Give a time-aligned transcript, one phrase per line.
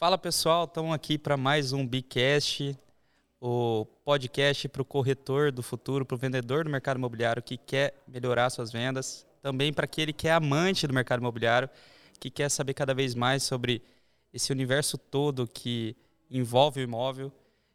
[0.00, 2.74] Fala pessoal, estamos aqui para mais um Bicast,
[3.38, 8.02] o podcast para o corretor do futuro, para o vendedor do mercado imobiliário que quer
[8.08, 11.68] melhorar suas vendas, também para aquele que é amante do mercado imobiliário,
[12.18, 13.82] que quer saber cada vez mais sobre
[14.32, 15.94] esse universo todo que
[16.30, 17.30] envolve o imóvel.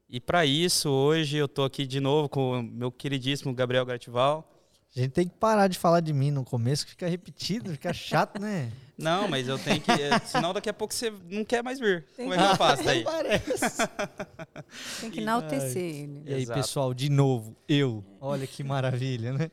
[0.09, 4.51] E para isso, hoje eu estou aqui de novo com o meu queridíssimo Gabriel Gratival.
[4.95, 7.91] A gente tem que parar de falar de mim no começo, que fica repetido, fica
[7.93, 8.71] chato, né?
[8.97, 9.91] Não, mas eu tenho que.
[9.91, 12.05] Eh, senão daqui a pouco você não quer mais vir.
[12.15, 13.03] Tem Como é que eu faço daí?
[15.01, 16.23] Tem que enaltecer ele.
[16.25, 16.61] E aí, Exato.
[16.61, 18.01] pessoal, de novo, eu.
[18.21, 19.51] Olha que maravilha, né?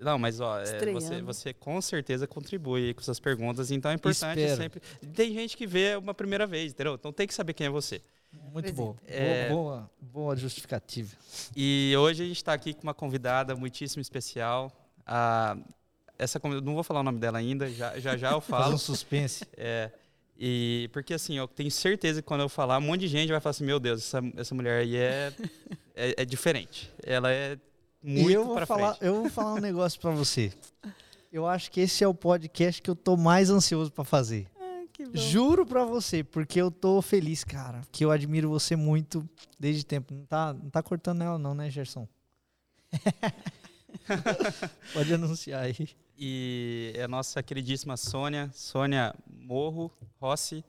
[0.00, 4.40] Não, mas ó, é, você, você com certeza contribui com suas perguntas, então é importante
[4.40, 4.60] Espero.
[4.60, 4.82] sempre.
[5.14, 6.94] Tem gente que vê uma primeira vez, entendeu?
[6.94, 8.02] Então tem que saber quem é você.
[8.52, 8.96] Muito bom.
[9.06, 11.16] É, boa, boa justificativa.
[11.56, 14.72] E hoje a gente está aqui com uma convidada muitíssimo especial.
[15.06, 15.56] A
[16.18, 18.64] essa não vou falar o nome dela ainda, já já, já eu falo.
[18.70, 19.44] Faz um suspense.
[19.56, 19.90] É.
[20.36, 23.40] E porque assim, eu tenho certeza que quando eu falar, um monte de gente vai
[23.40, 25.32] falar assim: "Meu Deus, essa, essa mulher aí é,
[25.94, 26.90] é, é diferente.
[27.04, 27.58] Ela é
[28.02, 29.06] muito e eu vou falar, frente.
[29.06, 30.52] Eu vou falar um negócio para você.
[31.32, 34.46] Eu acho que esse é o podcast que eu tô mais ansioso para fazer.
[35.14, 37.82] Juro para você, porque eu tô feliz, cara.
[37.92, 40.12] Que eu admiro você muito desde tempo.
[40.12, 42.08] Não tá, não tá cortando ela, não, né, Gerson?
[44.92, 45.88] Pode anunciar aí.
[46.18, 50.64] E é a nossa queridíssima Sônia, Sônia Morro Rossi.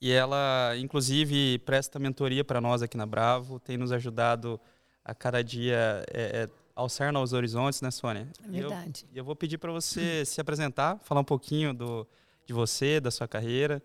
[0.00, 4.60] E ela, inclusive, presta mentoria para nós aqui na Bravo, tem nos ajudado
[5.04, 8.28] a cada dia é, é, alçar novos horizontes, né, Sônia?
[8.46, 9.04] Verdade.
[9.10, 12.06] E eu, eu, vou pedir para você se apresentar, falar um pouquinho do,
[12.48, 13.82] de você, da sua carreira.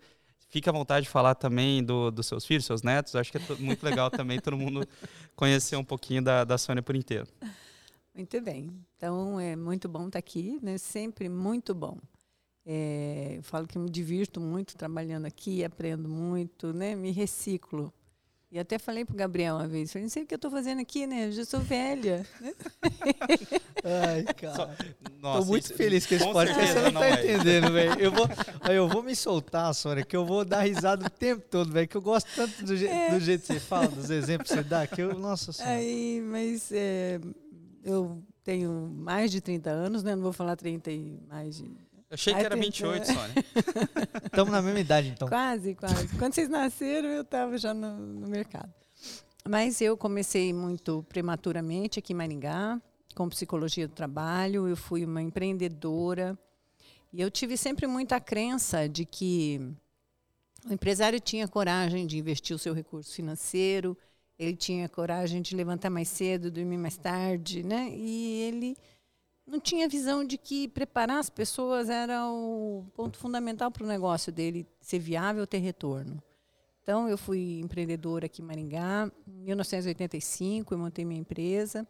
[0.48, 3.14] Fique à vontade de falar também do, dos seus filhos, seus netos.
[3.14, 4.88] Acho que é muito legal também todo mundo
[5.36, 7.26] conhecer um pouquinho da, da Sônia por inteiro.
[8.14, 8.70] Muito bem.
[8.96, 10.78] Então, é muito bom estar aqui, né?
[10.78, 11.98] sempre muito bom.
[12.64, 16.94] É, eu falo que me divirto muito trabalhando aqui, aprendo muito, né?
[16.94, 17.92] me reciclo.
[18.54, 20.48] E até falei para o Gabriel uma vez, falei, não sei o que eu estou
[20.48, 21.26] fazendo aqui, né?
[21.26, 22.24] Eu já sou velha.
[23.82, 24.76] Ai, cara.
[25.02, 26.72] Estou muito isso, feliz com esse podcast.
[26.72, 27.98] Você não está entendendo, velho.
[27.98, 28.28] Eu vou,
[28.70, 31.88] eu vou me soltar, Sônia, que eu vou dar risada o tempo todo, velho.
[31.88, 33.10] Que eu gosto tanto do, je é.
[33.10, 35.74] do, jeito que você fala, dos exemplos que você dá, que eu, nossa senhora.
[35.74, 37.18] Aí, mas é,
[37.82, 40.14] eu tenho mais de 30 anos, né?
[40.14, 41.72] Não vou falar 30 e mais de.
[42.14, 43.44] Achei que era 28, Sônia.
[44.24, 45.28] Estamos na mesma idade, então.
[45.28, 46.08] Quase, quase.
[46.16, 48.72] Quando vocês nasceram, eu estava já no, no, mercado.
[49.46, 52.80] Mas eu comecei muito prematuramente aqui em Maringá,
[53.16, 54.68] com psicologia do trabalho.
[54.68, 56.38] Eu fui uma empreendedora.
[57.12, 59.60] E eu tive sempre muita crença de que
[60.64, 63.98] o empresário tinha coragem de investir o seu recurso financeiro,
[64.38, 67.90] ele tinha coragem de levantar mais cedo, dormir mais tarde, né?
[67.92, 68.76] E ele
[69.46, 74.32] não tinha visão de que preparar as pessoas era o ponto fundamental para o negócio
[74.32, 76.22] dele ser viável, ter retorno.
[76.82, 79.10] Então, eu fui empreendedora aqui em Maringá.
[79.26, 81.86] Em 1985, eu montei minha empresa.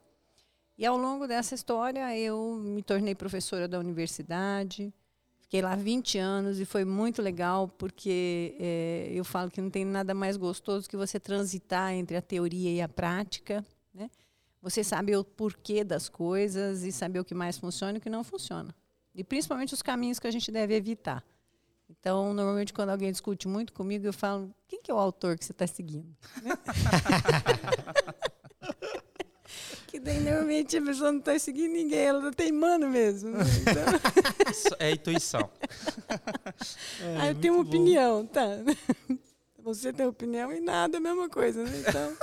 [0.77, 4.93] E ao longo dessa história, eu me tornei professora da universidade.
[5.39, 9.85] Fiquei lá 20 anos e foi muito legal, porque é, eu falo que não tem
[9.85, 13.65] nada mais gostoso que você transitar entre a teoria e a prática.
[13.93, 14.09] Né?
[14.65, 18.09] Você saber o porquê das coisas e saber o que mais funciona e o que
[18.09, 18.73] não funciona.
[19.13, 21.23] E principalmente os caminhos que a gente deve evitar.
[21.87, 25.45] Então, normalmente, quando alguém discute muito comigo, eu falo: quem que é o autor que
[25.45, 26.09] você está seguindo?
[29.87, 33.29] Que daí normalmente a pessoa não está seguindo ninguém, ela está teimando mesmo.
[33.29, 33.43] Né?
[33.61, 34.75] Então...
[34.79, 35.49] É intuição.
[37.01, 37.69] É, Aí eu tenho uma bom.
[37.69, 38.45] opinião, tá?
[39.59, 41.71] Você tem opinião e nada, a mesma coisa, né?
[41.87, 42.17] Então,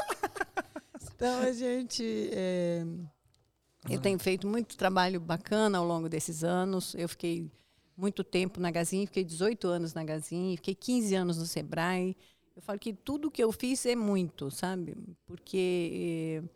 [1.22, 2.30] então a gente.
[2.32, 2.84] É...
[3.88, 6.94] Eu tenho feito muito trabalho bacana ao longo desses anos.
[6.96, 7.48] Eu fiquei
[7.96, 12.16] muito tempo na Gazin, fiquei 18 anos na Gazin, fiquei 15 anos no Sebrae.
[12.56, 14.96] Eu falo que tudo que eu fiz é muito, sabe?
[15.24, 16.42] Porque.
[16.44, 16.48] Eh,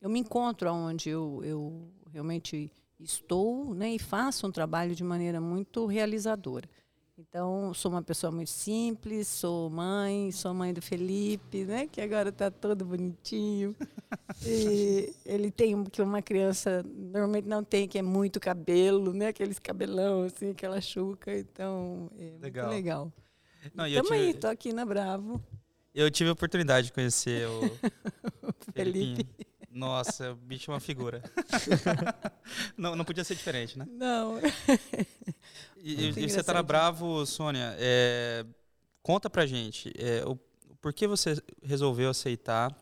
[0.00, 2.70] eu me encontro onde eu, eu realmente
[3.00, 6.68] estou né, e faço um trabalho de maneira muito realizadora.
[7.16, 12.30] Então, sou uma pessoa muito simples, sou mãe, sou mãe do Felipe, né, que agora
[12.30, 13.74] está todo bonitinho.
[14.46, 19.58] E ele tem que uma criança normalmente não tem, que é muito cabelo, né, aqueles
[19.58, 21.36] cabelão, assim, aquela chuca.
[21.36, 22.66] Então, é legal.
[22.66, 23.12] muito legal.
[23.74, 24.14] Não, Tamo tive...
[24.14, 25.42] aí, tô aqui na Bravo.
[25.94, 27.60] Eu tive a oportunidade de conhecer o
[28.74, 29.24] Felipe.
[29.24, 29.46] Felipe.
[29.74, 31.20] Nossa, o bicho é uma figura.
[32.78, 33.84] não, não podia ser diferente, né?
[33.90, 34.38] Não.
[35.76, 37.74] e, e você tá na Bravo, Sônia.
[37.76, 38.46] É,
[39.02, 40.36] conta pra gente, é, o,
[40.80, 42.72] por que você resolveu aceitar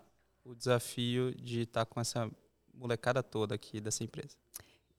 [0.44, 2.30] o desafio de estar tá com essa
[2.74, 4.36] molecada toda aqui dessa empresa?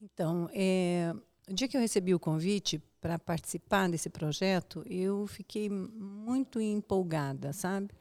[0.01, 1.13] Então, é,
[1.47, 7.53] o dia que eu recebi o convite para participar desse projeto, eu fiquei muito empolgada,
[7.53, 7.93] sabe?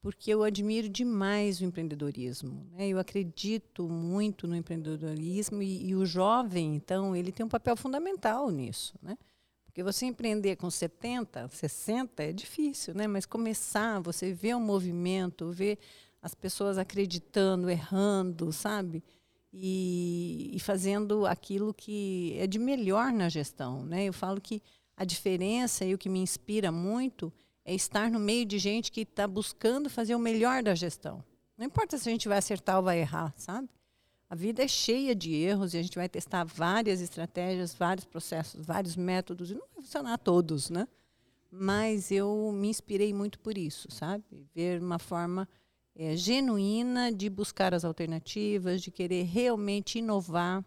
[0.00, 2.66] Porque eu admiro demais o empreendedorismo.
[2.72, 2.88] Né?
[2.88, 8.50] Eu acredito muito no empreendedorismo e, e, o jovem, então, ele tem um papel fundamental
[8.50, 9.18] nisso, né?
[9.66, 13.06] Porque você empreender com 70, 60 é difícil, né?
[13.06, 15.78] Mas começar, você vê um movimento, ver
[16.20, 19.02] as pessoas acreditando, errando, sabe?
[19.52, 23.84] e, e fazendo aquilo que é de melhor na gestão.
[23.84, 24.04] Né?
[24.04, 24.62] Eu falo que
[24.96, 27.32] a diferença e o que me inspira muito
[27.70, 31.22] é estar no meio de gente que está buscando fazer o melhor da gestão.
[31.56, 33.68] Não importa se a gente vai acertar ou vai errar, sabe?
[34.28, 38.66] A vida é cheia de erros e a gente vai testar várias estratégias, vários processos,
[38.66, 40.88] vários métodos e não vai funcionar todos, né?
[41.48, 44.24] Mas eu me inspirei muito por isso, sabe?
[44.52, 45.48] Ver uma forma
[45.94, 50.64] é, genuína de buscar as alternativas, de querer realmente inovar,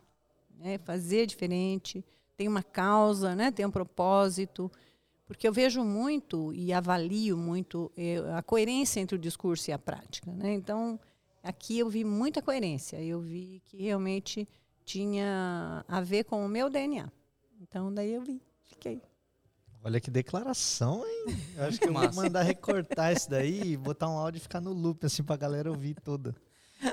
[0.58, 2.06] né, fazer diferente,
[2.38, 4.72] tem uma causa, né, tem um propósito.
[5.26, 9.80] Porque eu vejo muito e avalio muito é, a coerência entre o discurso e a
[9.80, 10.32] prática.
[10.32, 10.54] Né?
[10.54, 11.00] Então,
[11.42, 13.02] aqui eu vi muita coerência.
[13.02, 14.48] Eu vi que realmente
[14.84, 17.10] tinha a ver com o meu DNA.
[17.62, 19.02] Então, daí eu vi, fiquei.
[19.82, 21.38] Olha que declaração, hein?
[21.58, 24.62] Eu acho que eu vou mandar recortar isso daí e botar um áudio e ficar
[24.62, 26.36] no loop, assim, pra galera ouvir toda.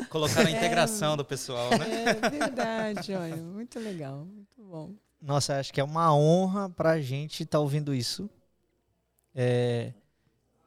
[0.09, 2.05] Colocar na integração é, do pessoal, né?
[2.05, 4.95] É verdade, olha, muito legal, muito bom.
[5.21, 8.29] Nossa, acho que é uma honra pra gente estar tá ouvindo isso.
[9.35, 9.93] É...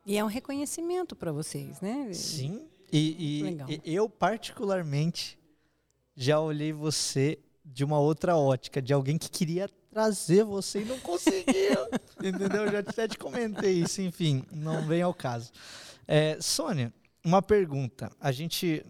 [0.06, 2.12] E é um reconhecimento para vocês, né?
[2.14, 2.68] Sim.
[2.92, 5.40] E, e, e eu, particularmente,
[6.16, 11.00] já olhei você de uma outra ótica, de alguém que queria trazer você e não
[11.00, 11.88] conseguiu.
[12.22, 12.72] entendeu?
[12.72, 15.52] Já até te comentei isso, enfim, não vem ao caso.
[16.08, 18.12] É, Sônia, uma pergunta.
[18.20, 18.86] A gente,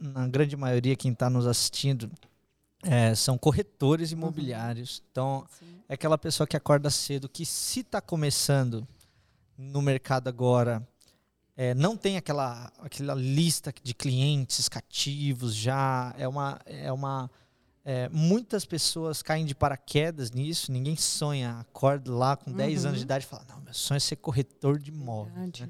[0.00, 2.10] na grande maioria, quem está nos assistindo,
[2.82, 4.18] é, são corretores uhum.
[4.18, 4.98] imobiliários.
[4.98, 5.04] Uhum.
[5.10, 5.82] Então, Sim.
[5.88, 8.86] é aquela pessoa que acorda cedo, que se está começando
[9.56, 10.86] no mercado agora,
[11.56, 17.28] é, não tem aquela, aquela lista de clientes cativos já, é uma, é uma
[17.84, 22.88] é, muitas pessoas caem de paraquedas nisso, ninguém sonha, acorda lá com 10 uhum.
[22.88, 25.60] anos de idade e fala, não, meu sonho é ser corretor de imóveis.
[25.60, 25.68] Né?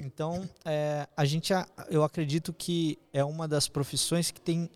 [0.00, 1.52] Então, é, a gente,
[1.88, 4.68] eu acredito que é uma das profissões que tem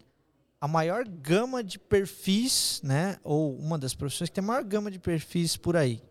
[0.64, 3.18] a maior gama de perfis, né?
[3.22, 6.02] Ou uma das profissões que tem a maior gama de perfis por aí.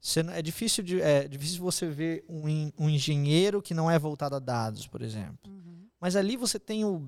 [0.00, 4.34] Você, é, difícil de, é difícil você ver um, um engenheiro que não é voltado
[4.34, 5.36] a dados, por exemplo.
[5.46, 5.84] Uhum.
[6.00, 7.06] Mas ali você tem o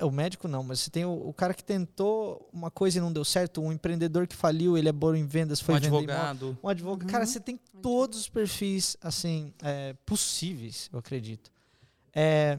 [0.00, 3.12] o médico não, mas você tem o, o, cara que tentou uma coisa e não
[3.12, 6.46] deu certo, um empreendedor que faliu, ele é bom em vendas, foi um advogado.
[6.46, 7.06] Imóvel, um advogado.
[7.06, 7.12] Uhum.
[7.12, 11.52] Cara, você tem todos os perfis assim é, possíveis, eu acredito.
[12.14, 12.58] É,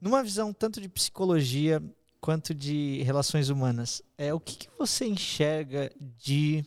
[0.00, 1.82] numa visão tanto de psicologia
[2.20, 6.64] quanto de relações humanas, é o que, que você enxerga de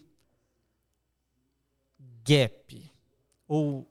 [2.23, 2.91] gap
[3.47, 3.87] ou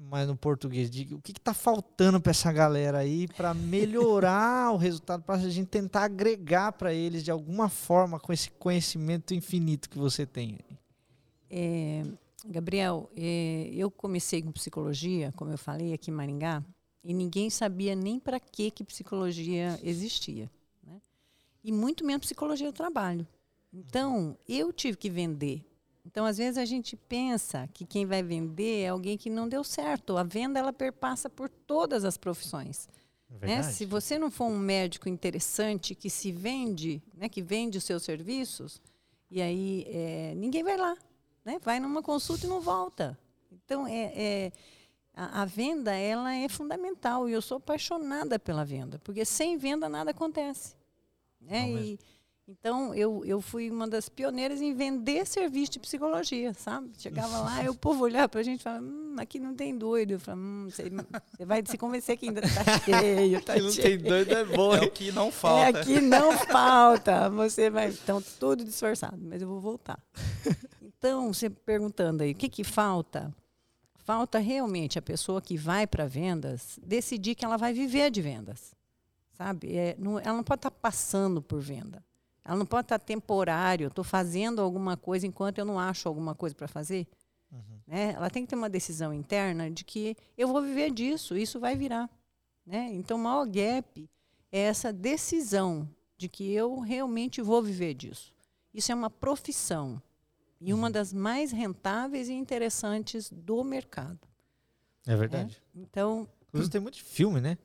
[0.00, 4.76] mas no português, de o que está faltando para essa galera aí para melhorar o
[4.76, 9.90] resultado, para a gente tentar agregar para eles de alguma forma com esse conhecimento infinito
[9.90, 10.58] que você tem?
[11.50, 12.04] É,
[12.46, 16.62] Gabriel, é, eu comecei com psicologia, como eu falei aqui em Maringá,
[17.02, 20.48] e ninguém sabia nem para que que psicologia existia?
[21.62, 23.26] E muito menos psicologia do trabalho.
[23.72, 25.64] Então, eu tive que vender
[26.08, 29.62] então, às vezes a gente pensa que quem vai vender é alguém que não deu
[29.62, 30.16] certo.
[30.16, 32.88] A venda ela perpassa por todas as profissões.
[33.42, 33.62] Né?
[33.62, 38.04] Se você não for um médico interessante que se vende, né, que vende os seus
[38.04, 38.80] serviços,
[39.30, 40.96] e aí é, ninguém vai lá,
[41.44, 41.58] né?
[41.62, 43.18] Vai numa consulta e não volta.
[43.52, 44.52] Então é, é
[45.12, 49.90] a, a, venda ela é fundamental e eu sou apaixonada pela venda, porque sem venda
[49.90, 50.74] nada acontece.
[51.48, 51.70] Né?
[51.70, 51.98] E,
[52.50, 56.90] então, eu, eu fui uma das pioneiras em vender serviço de psicologia, sabe?
[56.96, 59.76] Chegava lá, e o povo olhava para a gente e falava, hum, aqui não tem
[59.76, 60.12] doido.
[60.12, 60.84] Eu falava, hum, você,
[61.36, 64.74] você vai se convencer que ainda está cheio, tá aqui não tem doido é bom.
[64.74, 65.78] É o que não falta.
[65.78, 67.28] É, aqui não falta.
[67.28, 67.90] Você vai...
[67.90, 70.02] Então, tudo disfarçado, mas eu vou voltar.
[70.80, 73.30] Então, você perguntando aí, o que, que falta?
[73.94, 78.74] Falta realmente a pessoa que vai para vendas decidir que ela vai viver de vendas,
[79.38, 79.76] sabe?
[79.76, 82.04] É, não, ela não pode estar tá passando por venda.
[82.44, 86.54] Ela não pode estar temporário, estou fazendo alguma coisa enquanto eu não acho alguma coisa
[86.54, 87.06] para fazer.
[87.52, 87.78] Uhum.
[87.86, 88.12] Né?
[88.14, 91.76] Ela tem que ter uma decisão interna de que eu vou viver disso, isso vai
[91.76, 92.10] virar.
[92.66, 92.90] Né?
[92.92, 94.10] Então, o maior gap
[94.50, 98.34] é essa decisão de que eu realmente vou viver disso.
[98.74, 100.02] Isso é uma profissão
[100.60, 100.92] e uma uhum.
[100.92, 104.18] das mais rentáveis e interessantes do mercado.
[105.06, 105.62] É verdade.
[105.76, 105.80] É?
[105.80, 107.56] Então, Inclusive tem muito filme, né?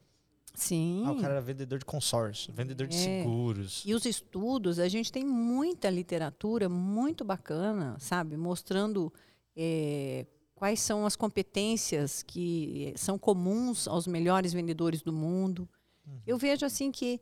[0.54, 1.04] Sim.
[1.06, 2.90] Ah, o cara era vendedor de consórcio, vendedor é.
[2.90, 3.84] de seguros.
[3.86, 8.38] E os estudos, a gente tem muita literatura muito bacana, sabe?
[8.38, 9.12] Mostrando
[9.56, 15.68] é, quais são as competências que são comuns aos melhores vendedores do mundo.
[16.06, 16.22] Uhum.
[16.26, 17.20] Eu vejo assim que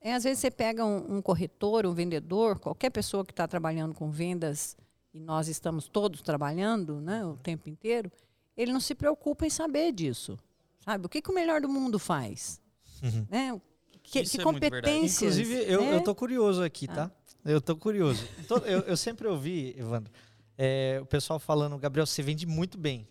[0.00, 3.94] é, às vezes você pega um, um corretor, um vendedor, qualquer pessoa que está trabalhando
[3.94, 4.76] com vendas,
[5.12, 8.12] e nós estamos todos trabalhando né, o tempo inteiro,
[8.54, 10.38] ele não se preocupa em saber disso.
[10.84, 11.06] Sabe?
[11.06, 12.60] O que, que o melhor do mundo faz?
[13.02, 13.26] Uhum.
[13.30, 13.60] Né?
[14.02, 15.38] Que, que é competências.
[15.38, 15.96] Inclusive, eu, né?
[15.96, 17.10] eu tô curioso aqui, tá?
[17.12, 17.50] Ah.
[17.50, 18.26] Eu tô curioso.
[18.64, 20.12] eu, eu sempre ouvi, Evandro,
[20.58, 23.06] é, o pessoal falando, Gabriel, você vende muito bem.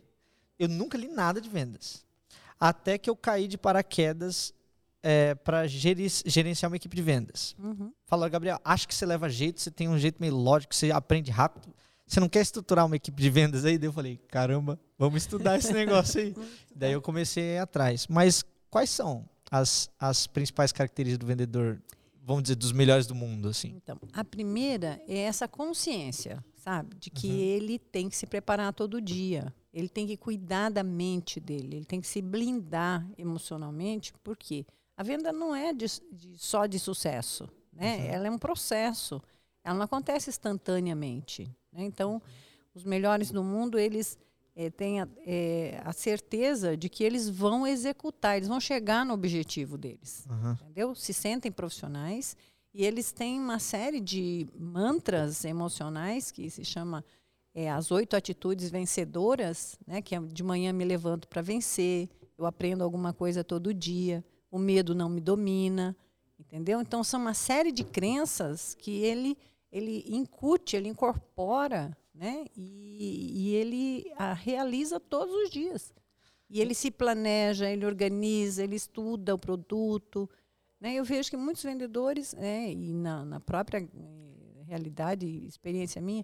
[0.58, 2.06] Eu nunca li nada de vendas.
[2.60, 4.54] Até que eu caí de paraquedas
[5.04, 7.56] é, para gerenciar uma equipe de vendas.
[7.60, 7.94] Uhum.
[8.06, 11.30] Falaram, Gabriel, acho que você leva jeito, você tem um jeito meio lógico, você aprende
[11.30, 11.74] rápido.
[12.08, 13.77] Você não quer estruturar uma equipe de vendas aí?
[13.77, 16.36] Daí eu falei, caramba, vamos estudar esse negócio aí.
[16.75, 18.08] Daí eu comecei a ir atrás.
[18.08, 21.82] Mas quais são as, as principais características do vendedor,
[22.24, 23.50] vamos dizer, dos melhores do mundo?
[23.50, 23.74] assim?
[23.75, 26.96] Então, a primeira é essa consciência, sabe?
[26.98, 27.36] De que uhum.
[27.36, 29.54] ele tem que se preparar todo dia.
[29.74, 34.66] Ele tem que cuidar da mente dele, ele tem que se blindar emocionalmente, por quê?
[34.96, 37.98] A venda não é de, de, só de sucesso, né?
[37.98, 38.06] Uhum.
[38.06, 39.22] Ela é um processo.
[39.64, 41.52] Ela não acontece instantaneamente.
[41.74, 41.84] Né?
[41.84, 42.22] Então,
[42.74, 44.18] os melhores do mundo, eles
[44.55, 49.13] é, têm a, é, a, certeza de que eles vão executar, eles vão chegar no
[49.13, 50.25] objetivo deles.
[50.29, 50.51] Uhum.
[50.53, 50.95] Entendeu?
[50.95, 52.38] Se sentem profissionais
[52.74, 57.03] e eles têm uma série de mantras emocionais que se chama
[57.53, 60.01] é, as oito atitudes vencedoras, né?
[60.01, 64.24] Que é de manhã me levanto para vencer, eu aprendo alguma coisa todo dia
[64.55, 65.93] o medo não me domina,
[66.39, 66.79] entendeu?
[66.79, 69.38] Então são uma série de crenças que ele
[69.69, 72.45] ele incute, ele incorpora, né?
[72.55, 75.93] E, e ele a realiza todos os dias.
[76.50, 80.29] E ele se planeja, ele organiza, ele estuda o produto.
[80.79, 80.93] Né?
[80.93, 86.24] Eu vejo que muitos vendedores, né, e na, na própria eh, realidade, experiência minha,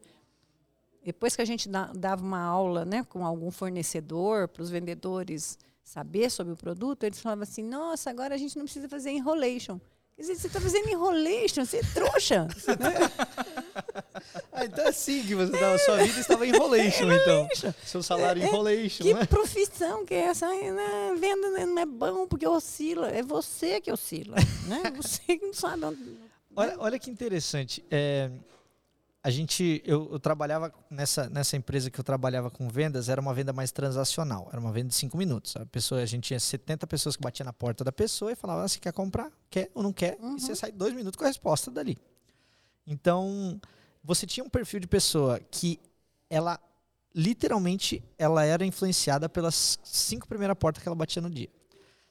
[1.04, 6.30] depois que a gente dava uma aula né, com algum fornecedor para os vendedores saber
[6.30, 9.80] sobre o produto, eles falavam assim: nossa, agora a gente não precisa fazer enrolation.
[10.16, 12.48] Quer dizer, você está fazendo enrolation, você é trouxa.
[14.52, 17.48] ah, então é assim que você estava, sua vida estava enrolation, é então.
[17.86, 19.04] Seu salário é, enrolation.
[19.04, 19.26] Que né?
[19.26, 20.48] profissão que é essa?
[20.48, 21.16] Né?
[21.20, 23.10] Venda não é bom porque oscila.
[23.10, 24.36] É você que oscila.
[24.68, 24.92] né?
[24.96, 26.18] Você que não sabe onde.
[26.56, 27.84] Olha, olha que interessante.
[27.90, 28.30] É,
[29.24, 33.34] a gente, eu, eu, trabalhava nessa, nessa empresa que eu trabalhava com vendas, era uma
[33.34, 35.56] venda mais transacional, era uma venda de cinco minutos.
[35.56, 38.64] A pessoa, a gente tinha 70 pessoas que batiam na porta da pessoa e falavam,
[38.64, 39.32] ah, você quer comprar?
[39.50, 40.18] Quer ou não quer?
[40.20, 40.38] Uhum.
[40.38, 41.98] E você sai dois minutos com a resposta dali.
[42.86, 43.62] Então,
[44.04, 45.80] você tinha um perfil de pessoa que
[46.30, 46.60] ela,
[47.14, 51.50] literalmente, ela era influenciada pelas cinco primeiras portas que ela batia no dia.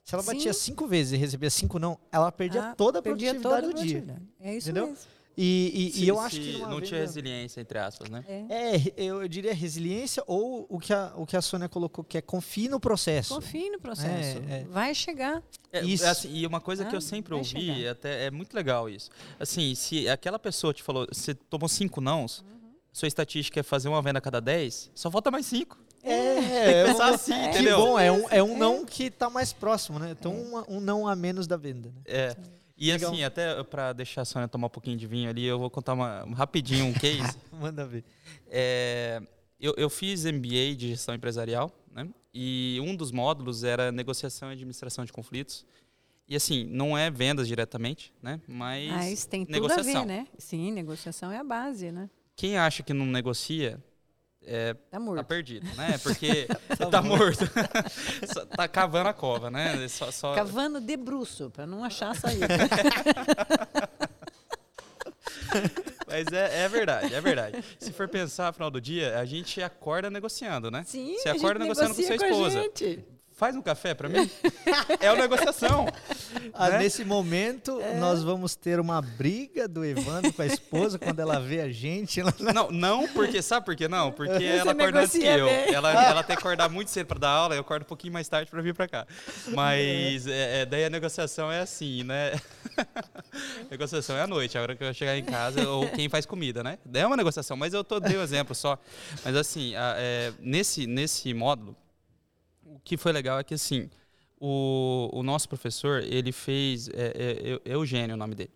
[0.04, 0.72] Se ela batia Sim.
[0.72, 3.74] cinco vezes e recebia cinco não, ela perdia ah, toda a produtividade toda a do
[3.74, 4.22] dia.
[4.40, 4.88] É isso entendeu?
[4.88, 5.04] mesmo.
[5.42, 6.58] E, e, se, e eu acho que.
[6.58, 6.82] Não venda...
[6.82, 8.22] tinha resiliência, entre aspas, né?
[8.28, 12.04] É, é eu, eu, diria resiliência ou o que, a, o que a Sônia colocou,
[12.04, 13.34] que é confie no processo.
[13.36, 14.38] Confie no processo.
[14.50, 14.64] É, é.
[14.68, 15.42] Vai chegar.
[15.72, 16.04] É, isso.
[16.04, 17.92] Assim, e uma coisa ah, que eu sempre ouvi, chegar.
[17.92, 19.08] até é muito legal isso.
[19.38, 22.74] Assim, se aquela pessoa te falou, você tomou cinco nãos, uhum.
[22.92, 25.78] sua estatística é fazer uma venda a cada dez, só falta mais cinco.
[26.02, 27.78] É, é pensar assim, é, entendeu?
[27.78, 30.10] Que bom, é um, é um não que está mais próximo, né?
[30.10, 31.88] Então, um, um não a menos da venda.
[31.88, 32.02] Né?
[32.04, 32.36] É.
[32.80, 33.12] E Legal.
[33.12, 35.92] assim, até para deixar a Sônia tomar um pouquinho de vinho ali, eu vou contar
[35.92, 37.36] uma, rapidinho um case.
[37.52, 38.02] Manda ver.
[38.48, 39.20] É,
[39.60, 42.08] eu, eu fiz MBA de gestão empresarial, né?
[42.32, 45.66] E um dos módulos era negociação e administração de conflitos.
[46.26, 48.40] E assim, não é vendas diretamente, né?
[48.48, 50.02] Mas, Mas tem tudo negociação.
[50.02, 50.26] a ver, né?
[50.38, 52.08] Sim, negociação é a base, né?
[52.34, 53.78] Quem acha que não negocia
[54.46, 55.18] é, tá morto.
[55.18, 55.98] Tá perdido, né?
[56.02, 57.44] Porque tá, tá morto.
[58.56, 59.86] tá cavando a cova, né?
[59.88, 60.34] Só, só...
[60.34, 62.48] Cavando de bruxo, para não achar a saída.
[66.06, 67.64] Mas é, é, verdade, é verdade.
[67.78, 70.82] Se for pensar, no final do dia, a gente acorda negociando, né?
[70.84, 72.62] Sim, Você acorda negociando com sua esposa.
[72.62, 74.30] Com faz um café para mim?
[75.00, 75.86] é uma negociação.
[76.52, 76.78] Ah, né?
[76.80, 77.94] Nesse momento, é.
[77.94, 82.20] nós vamos ter uma briga do Evandro com a esposa quando ela vê a gente.
[82.38, 84.12] Não, não, porque sabe por que não?
[84.12, 85.48] Porque Você ela acorda antes que eu.
[85.48, 88.28] Ela, ela tem que acordar muito cedo para dar aula, eu acordo um pouquinho mais
[88.28, 89.06] tarde para vir para cá.
[89.48, 90.60] Mas é.
[90.60, 92.38] É, daí a negociação é assim, né?
[93.70, 96.62] negociação é à noite, a hora que eu chegar em casa, ou quem faz comida,
[96.62, 96.76] né?
[96.92, 98.78] É uma negociação, mas eu tô dei um exemplo só.
[99.24, 101.74] Mas assim, a, é, nesse, nesse módulo,
[102.74, 103.90] o que foi legal é que, assim,
[104.38, 108.52] o, o nosso professor, ele fez, é, é, Eugênio é o nome dele,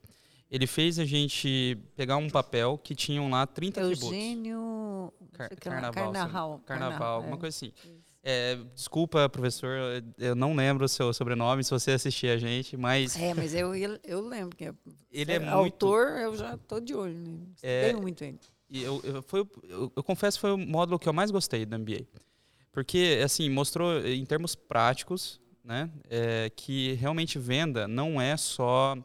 [0.50, 5.12] ele fez a gente pegar um papel que tinham lá 30 Eugênio...
[5.32, 7.40] Car carnaval, carnaval, carnaval, alguma é.
[7.40, 7.72] coisa assim.
[8.22, 13.16] É, desculpa, professor, eu não lembro o seu sobrenome, se você assistir a gente, mas...
[13.16, 14.72] É, mas eu, eu lembro que
[15.10, 15.52] ele é, é muito...
[15.56, 17.48] autor, eu já tô de olho nele.
[17.60, 18.38] É, muito ele.
[18.70, 21.66] E eu, eu, foi, eu, eu confesso que foi o módulo que eu mais gostei
[21.66, 22.06] do MBA.
[22.74, 28.96] Porque, assim, mostrou em termos práticos, né, é, que realmente venda não é só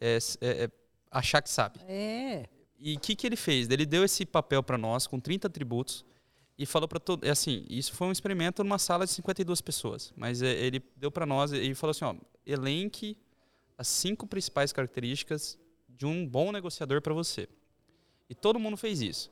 [0.00, 0.70] é, é,
[1.10, 1.78] achar que sabe.
[1.86, 2.48] É.
[2.78, 3.68] E o que, que ele fez?
[3.68, 6.02] Ele deu esse papel para nós com 30 atributos
[6.58, 10.40] e falou para todo, assim, isso foi um experimento numa sala de 52 pessoas, mas
[10.40, 12.14] ele deu para nós e falou assim, ó,
[12.46, 13.18] elenque
[13.76, 15.58] as cinco principais características
[15.88, 17.46] de um bom negociador para você.
[18.30, 19.30] E todo mundo fez isso.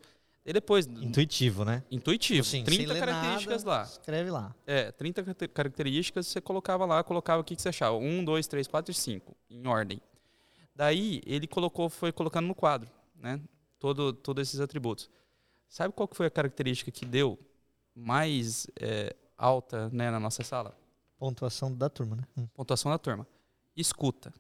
[0.49, 1.85] E depois intuitivo, né?
[1.91, 2.41] Intuitivo.
[2.41, 3.85] Assim, 30 características nada, lá.
[3.85, 4.55] Escreve lá.
[4.67, 7.95] É, 30 características, você colocava lá, colocava o que, que você achava.
[7.97, 10.01] Um, dois, três, quatro e cinco, em ordem.
[10.75, 13.39] Daí ele colocou, foi colocando no quadro, né?
[13.79, 15.11] Todo, todos esses atributos.
[15.69, 17.39] Sabe qual que foi a característica que deu
[17.95, 20.75] mais é, alta né, na nossa sala?
[21.19, 22.23] Pontuação da turma, né?
[22.39, 22.47] Hum.
[22.55, 23.29] Pontuação da turma.
[23.77, 24.33] Escuta.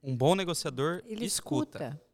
[0.00, 1.78] Um bom negociador ele escuta.
[1.78, 2.07] escuta.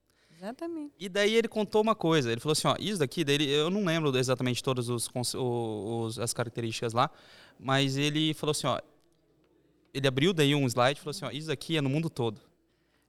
[0.44, 0.92] Exatamente.
[1.00, 2.30] E daí ele contou uma coisa.
[2.30, 6.34] Ele falou assim, ó, isso daqui, dele, eu não lembro exatamente todas os, os, as
[6.34, 7.10] características lá,
[7.58, 8.78] mas ele falou assim, ó,
[9.92, 12.40] ele abriu daí um slide e falou assim, ó, isso daqui é no mundo todo.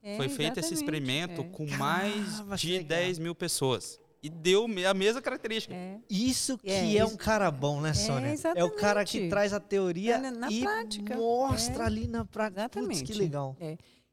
[0.01, 1.43] É, Foi feito esse experimento é.
[1.43, 5.73] com mais de 10 mil pessoas e deu a mesma característica.
[5.73, 5.99] É.
[6.09, 8.29] Isso que é, é um cara bom, né, é, Sônia?
[8.29, 11.15] É, é, o cara que traz a teoria é, na, e prática.
[11.15, 11.85] mostra é.
[11.85, 12.61] ali na prática.
[12.61, 12.99] Exatamente.
[13.01, 13.55] Putz, que legal.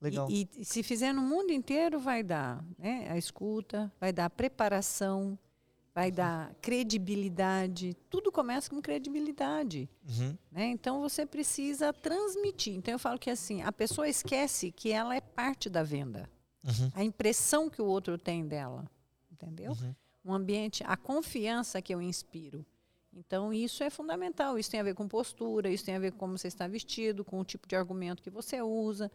[0.02, 0.28] Legal.
[0.30, 4.30] E, e, se fizer no mundo inteiro, vai dar né, a escuta, vai dar a
[4.30, 5.38] preparação,
[5.94, 6.16] vai uhum.
[6.16, 7.96] dar credibilidade.
[8.10, 9.88] Tudo começa com credibilidade.
[10.08, 10.36] Uhum.
[10.50, 10.66] Né?
[10.66, 12.74] Então você precisa transmitir.
[12.74, 16.28] Então eu falo que assim, a pessoa esquece que ela é parte da venda.
[16.64, 16.90] Uhum.
[16.94, 18.84] A impressão que o outro tem dela.
[19.30, 19.72] Entendeu?
[19.72, 19.94] Uhum
[20.24, 22.64] um ambiente, a confiança que eu inspiro.
[23.12, 24.58] Então, isso é fundamental.
[24.58, 27.24] Isso tem a ver com postura, isso tem a ver com como você está vestido,
[27.24, 29.10] com o tipo de argumento que você usa.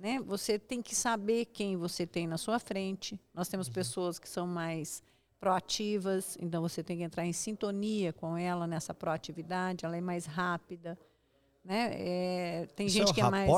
[0.00, 0.18] Né?
[0.20, 3.20] Você tem que saber quem você tem na sua frente.
[3.34, 3.74] Nós temos uhum.
[3.74, 5.02] pessoas que são mais
[5.38, 9.84] proativas, então você tem que entrar em sintonia com ela nessa proatividade.
[9.84, 10.98] Ela é mais rápida.
[11.62, 11.90] Né?
[11.92, 13.50] É, tem isso gente é que é mais.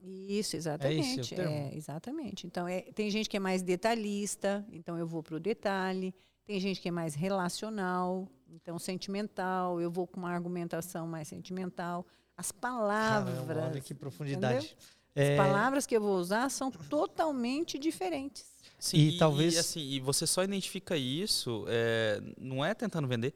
[0.00, 1.34] Isso, exatamente.
[1.34, 2.46] É, é exatamente.
[2.46, 6.14] Então, é, tem gente que é mais detalhista, então eu vou para o detalhe.
[6.44, 12.06] Tem gente que é mais relacional, então sentimental, eu vou com uma argumentação mais sentimental.
[12.36, 13.34] As palavras.
[13.34, 14.76] Caramba, olha que profundidade.
[14.98, 15.01] É...
[15.14, 18.46] As palavras que eu vou usar são totalmente diferentes.
[18.78, 19.54] Sim, e, e talvez.
[19.54, 23.34] E, assim, e você só identifica isso, é, não é tentando vender?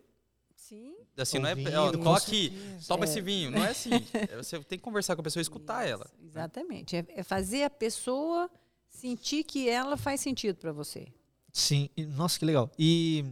[0.57, 0.97] Sim.
[1.17, 2.53] Assim, não é, ó, toma aqui,
[2.89, 3.09] toma é.
[3.09, 3.51] esse vinho.
[3.51, 3.91] Não é assim.
[4.13, 6.11] É, você tem que conversar com a pessoa e escutar Isso, ela.
[6.23, 6.97] Exatamente.
[6.97, 8.51] É, é, fazer a pessoa
[8.89, 11.07] sentir que ela faz sentido para você.
[11.53, 11.89] Sim.
[12.17, 12.71] Nossa, que legal.
[12.79, 13.25] E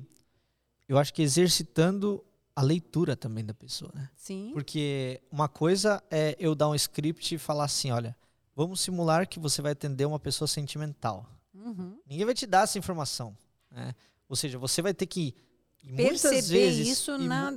[0.88, 4.08] eu acho que exercitando a leitura também da pessoa, né?
[4.16, 4.50] Sim.
[4.52, 8.16] Porque uma coisa é eu dar um script e falar assim, olha,
[8.54, 11.28] vamos simular que você vai atender uma pessoa sentimental.
[11.54, 11.98] Uhum.
[12.06, 13.36] Ninguém vai te dar essa informação.
[13.70, 13.94] Né?
[14.28, 15.34] Ou seja, você vai ter que
[15.96, 17.52] perceber vezes, isso e na.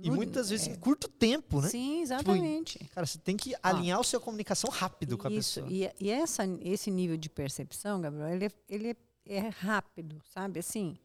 [0.00, 0.70] E muitas vezes é.
[0.70, 1.68] em curto tempo, né?
[1.68, 2.78] Sim, exatamente.
[2.78, 5.66] Tipo, cara, você tem que alinhar ah, a sua comunicação rápido isso, com a pessoa.
[5.68, 10.60] E, e essa, esse nível de percepção, Gabriel, ele é, ele é, é rápido, sabe?
[10.60, 10.96] Assim,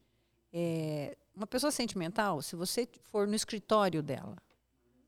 [0.51, 4.37] é, uma pessoa sentimental, se você for no escritório dela,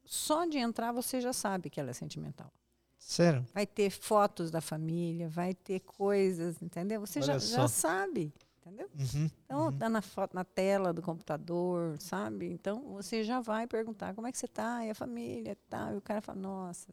[0.03, 2.51] só de entrar você já sabe que ela é sentimental.
[2.97, 3.45] Sério?
[3.53, 7.01] Vai ter fotos da família, vai ter coisas, entendeu?
[7.01, 8.33] Você já, já sabe
[8.65, 8.89] entendeu?
[8.97, 9.77] Uhum, então, uhum.
[9.77, 12.51] tá na foto, na tela do computador, sabe?
[12.51, 15.93] Então, você já vai perguntar como é que você tá, e a família e tal.
[15.93, 16.89] E o cara fala, nossa,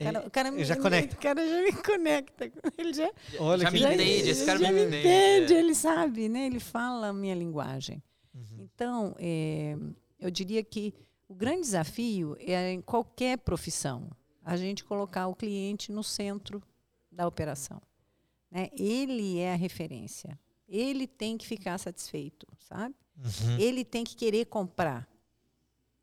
[0.00, 1.16] o cara, o cara, já me, conecta.
[1.16, 2.52] O cara já me conecta.
[2.78, 4.98] Ele já, Olha já me já, entende, esse cara já me entende.
[4.98, 5.58] entende é.
[5.58, 6.46] Ele sabe, né?
[6.46, 8.02] Ele fala a minha linguagem.
[8.32, 8.68] Uhum.
[8.72, 9.76] Então, é,
[10.20, 10.94] eu diria que
[11.26, 14.08] o grande desafio é em qualquer profissão
[14.52, 16.62] a gente colocar o cliente no centro
[17.10, 17.80] da operação.
[18.50, 18.70] Né?
[18.72, 22.94] Ele é a referência ele tem que ficar satisfeito, sabe?
[23.16, 23.58] Uhum.
[23.58, 25.08] Ele tem que querer comprar.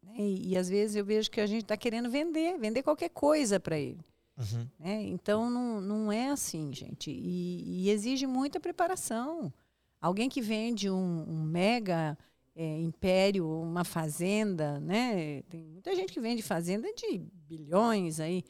[0.01, 0.15] Né?
[0.17, 3.60] E, e, às vezes eu vejo que a gente está querendo vender, vender qualquer coisa
[3.60, 4.03] para ele.
[4.38, 4.67] Uhum.
[4.79, 5.03] Né?
[5.03, 7.12] Então não, não é assim, gente.
[7.12, 9.53] E, e, exige muita preparação.
[10.01, 12.17] Alguém que vende um, um mega
[12.55, 15.41] é, império, uma fazenda, né?
[15.43, 18.43] Tem muita gente que vende fazenda de bilhões aí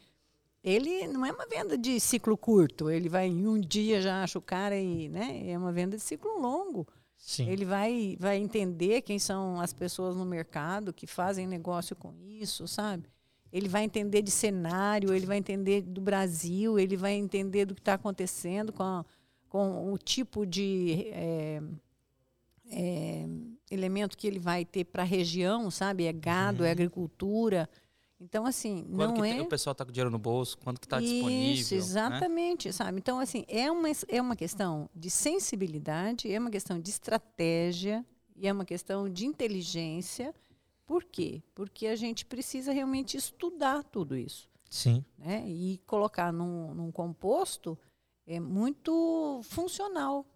[0.66, 2.90] ele não é uma venda de ciclo curto.
[2.90, 5.48] Ele vai em um dia já acha o cara e, né?
[5.48, 6.88] É uma venda de ciclo longo.
[7.16, 7.48] Sim.
[7.48, 12.66] Ele vai, vai entender quem são as pessoas no mercado que fazem negócio com isso,
[12.66, 13.08] sabe?
[13.52, 17.80] Ele vai entender de cenário, ele vai entender do Brasil, ele vai entender do que
[17.80, 19.04] está acontecendo com, a,
[19.48, 21.62] com o tipo de, é,
[22.70, 23.26] é,
[23.70, 26.04] elemento que ele vai ter para a região, sabe?
[26.04, 26.68] É gado, é uhum.
[26.68, 27.68] é agricultura.
[28.18, 29.40] Então, assim, quando não é...
[29.40, 31.54] o pessoal está com dinheiro no bolso, quanto que está disponível.
[31.54, 31.78] Isso, né?
[31.78, 32.72] exatamente, né?
[32.72, 32.98] sabe?
[32.98, 38.48] Então, assim, é uma, é uma questão de sensibilidade, é uma questão de estratégia e
[38.48, 40.34] é uma questão de inteligência.
[40.86, 41.42] Por quê?
[41.54, 44.48] Porque a gente precisa realmente estudar tudo isso.
[44.70, 45.04] Sim.
[45.18, 45.44] Né?
[45.46, 47.78] E colocar num, num composto
[48.26, 50.26] é muito funcional.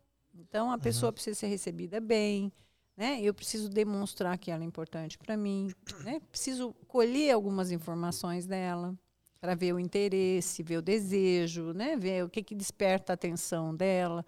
[0.41, 1.15] Então, a pessoa uhum.
[1.15, 2.53] precisa ser recebida bem,
[2.97, 3.21] né?
[3.21, 5.71] Eu preciso demonstrar que ela é importante para mim,
[6.03, 6.21] né?
[6.31, 8.97] Preciso colher algumas informações dela
[9.41, 11.97] para ver o interesse, ver o desejo, né?
[11.97, 14.25] Ver o que que desperta a atenção dela.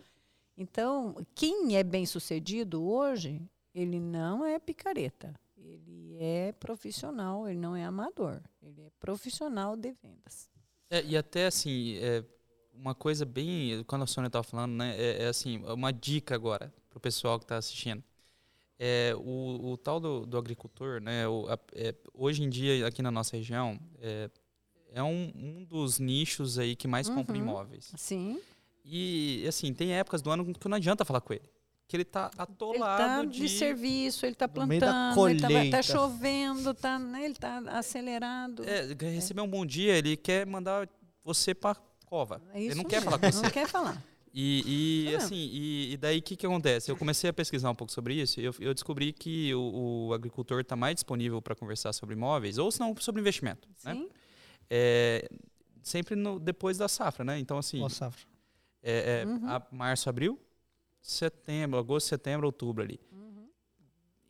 [0.56, 3.42] Então, quem é bem sucedido hoje,
[3.74, 5.34] ele não é picareta.
[5.56, 8.40] Ele é profissional, ele não é amador.
[8.62, 10.50] Ele é profissional de vendas.
[10.90, 12.24] É, e até assim, é,
[12.72, 13.82] uma coisa bem.
[13.84, 14.96] Quando a Sônia estava falando, né?
[14.98, 18.02] É, é, assim, uma dica agora para o pessoal que está assistindo
[18.84, 23.00] é, o, o, tal do, do agricultor, né, o, a, é, hoje em dia aqui
[23.00, 24.28] na nossa região, é,
[24.92, 27.14] é um, um dos nichos aí que mais uhum.
[27.14, 27.92] compra imóveis.
[27.96, 28.40] Sim.
[28.84, 31.48] E, assim, tem épocas do ano que não adianta falar com ele.
[31.86, 33.38] Que ele está atolado ele tá de...
[33.38, 38.64] de serviço, ele está plantando, ele está tá chovendo, tá, né, ele está acelerado.
[38.64, 40.88] É, receber um bom dia, ele quer mandar
[41.22, 41.76] você para
[42.12, 42.42] cova.
[42.52, 43.42] É ele não quer falar com você.
[43.42, 44.04] Não quer falar.
[44.34, 46.90] E, e assim, e, e daí o que, que acontece?
[46.90, 50.14] Eu comecei a pesquisar um pouco sobre isso e eu, eu descobri que o, o
[50.14, 53.66] agricultor está mais disponível para conversar sobre imóveis, ou se não sobre investimento.
[53.84, 53.94] Né?
[53.94, 54.00] Sim.
[54.00, 54.08] Né?
[54.68, 55.28] É,
[55.82, 57.38] sempre no, depois da safra, né?
[57.38, 57.80] Então, assim.
[57.80, 58.26] Pós safra.
[58.82, 59.48] É, é uhum.
[59.48, 60.38] a, março, abril,
[61.00, 63.00] setembro, agosto, setembro, outubro ali.
[63.10, 63.48] Uhum.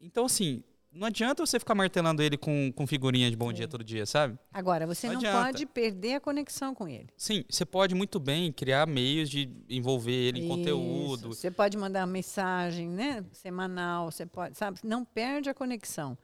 [0.01, 0.63] Então, assim,
[0.93, 3.55] não adianta você ficar martelando ele com, com figurinha de bom Sim.
[3.55, 4.39] dia todo dia, sabe?
[4.53, 7.09] Agora, você não, não pode perder a conexão com ele.
[7.17, 10.47] Sim, você pode muito bem criar meios de envolver ele Isso.
[10.47, 11.29] em conteúdo.
[11.29, 13.25] Você pode mandar mensagem, né?
[13.33, 14.81] Semanal, você pode, sabe?
[14.85, 16.17] Não perde a conexão.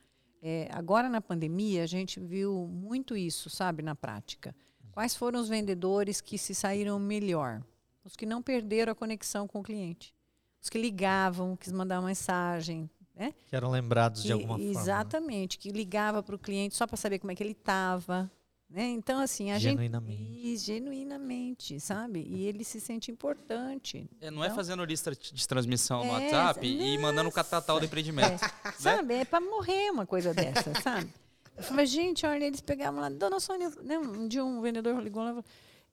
[0.43, 4.55] É, agora na pandemia a gente viu muito isso, sabe, na prática.
[4.93, 7.63] Quais foram os vendedores que se saíram melhor?
[8.05, 10.15] Os que não perderam a conexão com o cliente.
[10.61, 13.35] Os que ligavam, que mandavam mensagem, né?
[13.47, 14.71] Que eram lembrados que, de alguma forma.
[14.71, 18.31] Exatamente, que ligava para o cliente só para saber como é que ele estava.
[18.71, 18.85] Né?
[18.91, 20.23] Então, assim, a genuinamente.
[20.23, 20.59] gente.
[20.59, 22.21] Genuinamente, sabe?
[22.21, 24.09] E ele se sente importante.
[24.21, 27.33] É, não é então, é fazendo lista de transmissão no é, WhatsApp e mandando o
[27.33, 28.45] catatal do empreendimento.
[28.45, 28.75] É, né?
[28.79, 29.15] Sabe?
[29.15, 31.13] É para morrer uma coisa dessa, sabe?
[31.57, 35.25] Eu falei, gente, olha, eles pegavam lá, dona Sônia, né, um dia um vendedor ligou
[35.25, 35.45] lá e falou,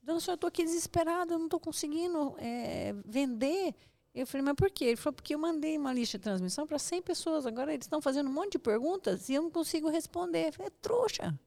[0.03, 3.73] dona Sônia, eu estou aqui desesperada, eu não estou conseguindo é, vender.
[4.15, 4.85] Eu falei, mas por quê?
[4.85, 7.45] Ele falou, porque eu mandei uma lista de transmissão para 100 pessoas.
[7.45, 10.47] Agora eles estão fazendo um monte de perguntas e eu não consigo responder.
[10.47, 11.39] Eu falei, é trouxa.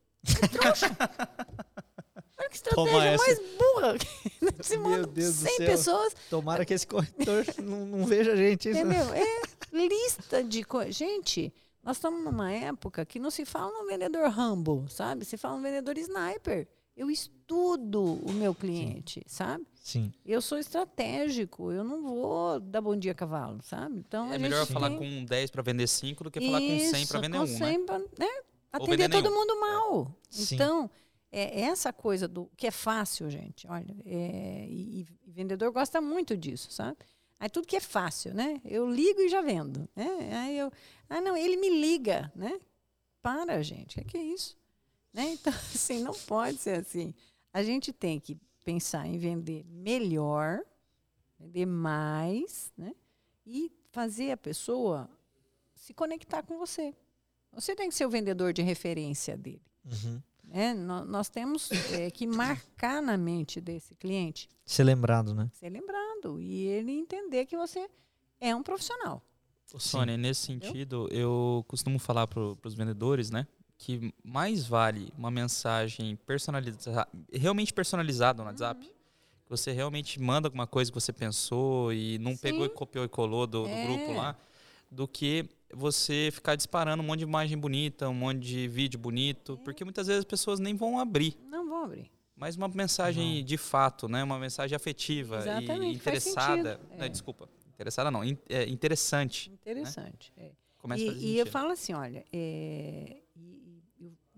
[0.43, 0.85] É trouxa.
[2.39, 3.95] Olha que estratégia mais burra.
[4.57, 5.65] Você Meu Deus 100 do céu.
[5.65, 6.15] pessoas.
[6.29, 8.69] Tomara que esse corretor não, não, veja a gente.
[8.69, 8.79] Isso.
[8.79, 9.13] Entendeu?
[9.13, 9.25] É
[9.73, 10.95] lista de coisas.
[10.95, 11.51] Gente,
[11.83, 15.25] nós estamos numa época que não se fala um vendedor Rambo, sabe?
[15.25, 16.67] Se fala um vendedor sniper.
[16.95, 19.35] Eu estudo o meu cliente, Sim.
[19.35, 19.65] sabe?
[19.89, 20.13] Sim.
[20.23, 23.97] Eu sou estratégico, eu não vou dar bom dia a cavalo, sabe?
[23.97, 24.99] Então, é melhor falar tem...
[24.99, 27.57] com 10 para vender 5 do que falar com 100 para vender 1, um, 100
[27.59, 27.85] né?
[27.85, 28.41] Pra, né?
[28.71, 30.15] Atender todo mundo mal.
[30.29, 30.53] Sim.
[30.53, 30.91] Então,
[31.31, 33.65] é essa coisa do que é fácil, gente.
[33.67, 36.97] Olha, é, e, e, vendedor gosta muito disso, sabe?
[37.39, 38.61] Aí tudo que é fácil, né?
[38.63, 39.89] Eu ligo e já vendo.
[39.95, 40.29] Né?
[40.35, 40.71] Aí eu,
[41.09, 42.59] ah, não, ele me liga, né?
[43.23, 44.55] Para, gente, o que, que é isso?
[45.11, 45.31] Né?
[45.31, 47.11] Então, assim, não pode ser assim.
[47.51, 50.61] A gente tem que pensar em vender melhor,
[51.39, 52.93] vender mais, né?
[53.45, 55.09] E fazer a pessoa
[55.75, 56.93] se conectar com você.
[57.53, 59.61] Você tem que ser o vendedor de referência dele.
[59.85, 60.21] Uhum.
[60.51, 64.49] É, nós, nós, temos é, que marcar na mente desse cliente.
[64.65, 65.49] Ser lembrado, né?
[65.53, 66.39] Ser lembrado.
[66.39, 67.89] E ele entender que você
[68.39, 69.23] é um profissional.
[69.77, 73.47] Sônia, nesse sentido, eu costumo falar para os vendedores, né?
[73.79, 78.85] Que mais vale uma mensagem personalizada, realmente personalizada no WhatsApp.
[78.85, 78.91] Uhum.
[79.45, 82.37] Que você realmente manda alguma coisa que você pensou e não Sim.
[82.37, 83.85] pegou e copiou e colou do, do é.
[83.85, 84.35] grupo lá,
[84.91, 89.57] do que você ficar disparando um monte de imagem bonita, um monte de vídeo bonito,
[89.59, 89.63] é.
[89.63, 91.37] porque muitas vezes as pessoas nem vão abrir.
[91.49, 92.11] Não vão abrir.
[92.35, 93.45] Mas uma mensagem não.
[93.45, 94.23] de fato, né?
[94.23, 96.79] Uma mensagem afetiva Exatamente, e interessada.
[96.97, 97.07] É.
[97.07, 99.49] desculpa, interessada não, é, interessante.
[99.49, 99.55] Né?
[99.55, 100.33] Interessante.
[100.35, 100.47] Né?
[100.47, 100.97] É.
[100.97, 103.18] E, e eu falo assim, olha, é,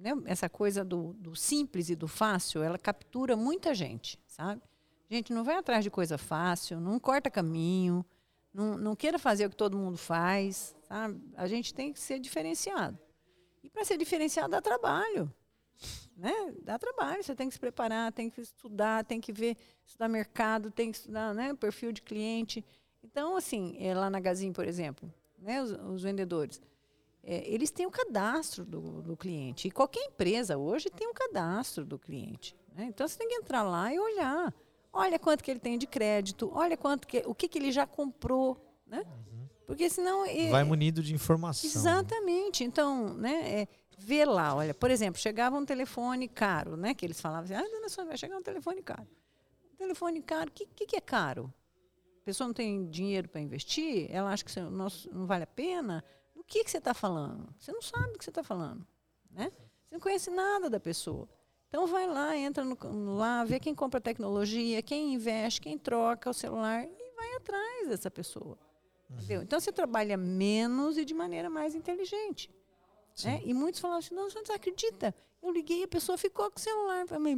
[0.01, 4.61] né, essa coisa do, do, simples e do fácil, ela captura muita gente, sabe?
[5.09, 8.03] Gente, não vai atrás de coisa fácil, não corta caminho,
[8.51, 11.21] não, não queira fazer o que todo mundo faz, sabe?
[11.35, 12.97] A gente tem que ser diferenciado.
[13.63, 15.31] E para ser diferenciado dá trabalho,
[16.17, 16.33] né?
[16.63, 20.71] Dá trabalho, você tem que se preparar, tem que estudar, tem que ver, estudar mercado,
[20.71, 22.65] tem que estudar, né, perfil de cliente.
[23.03, 26.59] Então, assim, é lá na Gazin, por exemplo, né, os, os vendedores,
[27.23, 29.67] é, eles têm o cadastro do, do, cliente.
[29.67, 32.55] E qualquer empresa hoje tem o cadastro do cliente.
[32.75, 32.85] Né?
[32.89, 34.53] Então você tem que entrar lá e olhar.
[34.91, 37.85] Olha quanto que ele tem de crédito, olha quanto que, o que, que ele já
[37.85, 38.57] comprou.
[38.85, 39.03] Né?
[39.05, 39.47] Uhum.
[39.65, 40.25] Porque senão.
[40.49, 41.69] Vai munido de informação.
[41.69, 42.63] Exatamente.
[42.63, 46.93] Então, né, é, vê lá, olha, por exemplo, chegava um telefone caro, né?
[46.93, 49.07] Que eles falavam assim, ah, dona Sônia, vai chegar um telefone caro.
[49.77, 51.53] telefone caro, o que, que, que, é caro?
[52.21, 56.03] A pessoa não tem dinheiro para investir, ela acha que não, não vale a pena.
[56.51, 57.47] O que, que você está falando?
[57.57, 58.85] Você não sabe o que você está falando.
[59.31, 59.49] Né?
[59.87, 61.25] Você não conhece nada da pessoa.
[61.69, 62.77] Então vai lá, entra no,
[63.15, 68.11] lá, vê quem compra tecnologia, quem investe, quem troca o celular e vai atrás dessa
[68.11, 68.57] pessoa.
[69.09, 69.41] Uhum.
[69.43, 72.53] Então você trabalha menos e de maneira mais inteligente.
[73.23, 73.41] Né?
[73.45, 75.15] E muitos falavam assim, não, você não acredita.
[75.41, 77.05] Eu liguei e a pessoa ficou com o celular.
[77.05, 77.37] para mim,